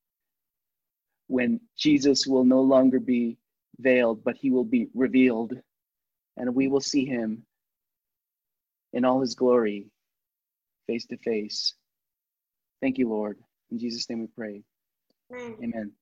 when 1.29 1.61
Jesus 1.77 2.27
will 2.27 2.45
no 2.45 2.61
longer 2.61 3.01
be 3.01 3.37
veiled, 3.79 4.25
but 4.25 4.37
he 4.37 4.51
will 4.51 4.65
be 4.65 4.89
revealed, 4.95 5.53
and 6.37 6.55
we 6.55 6.69
will 6.69 6.81
see 6.81 7.05
him 7.05 7.45
in 8.93 9.05
all 9.05 9.21
his 9.21 9.35
glory, 9.35 9.87
face 10.87 11.07
to 11.07 11.17
face. 11.19 11.75
Thank 12.81 12.99
you, 12.99 13.09
Lord. 13.09 13.39
In 13.71 13.79
Jesus' 13.79 14.09
name 14.09 14.21
we 14.21 14.27
pray. 14.29 14.63
Amen. 15.33 15.57
Amen. 15.63 15.93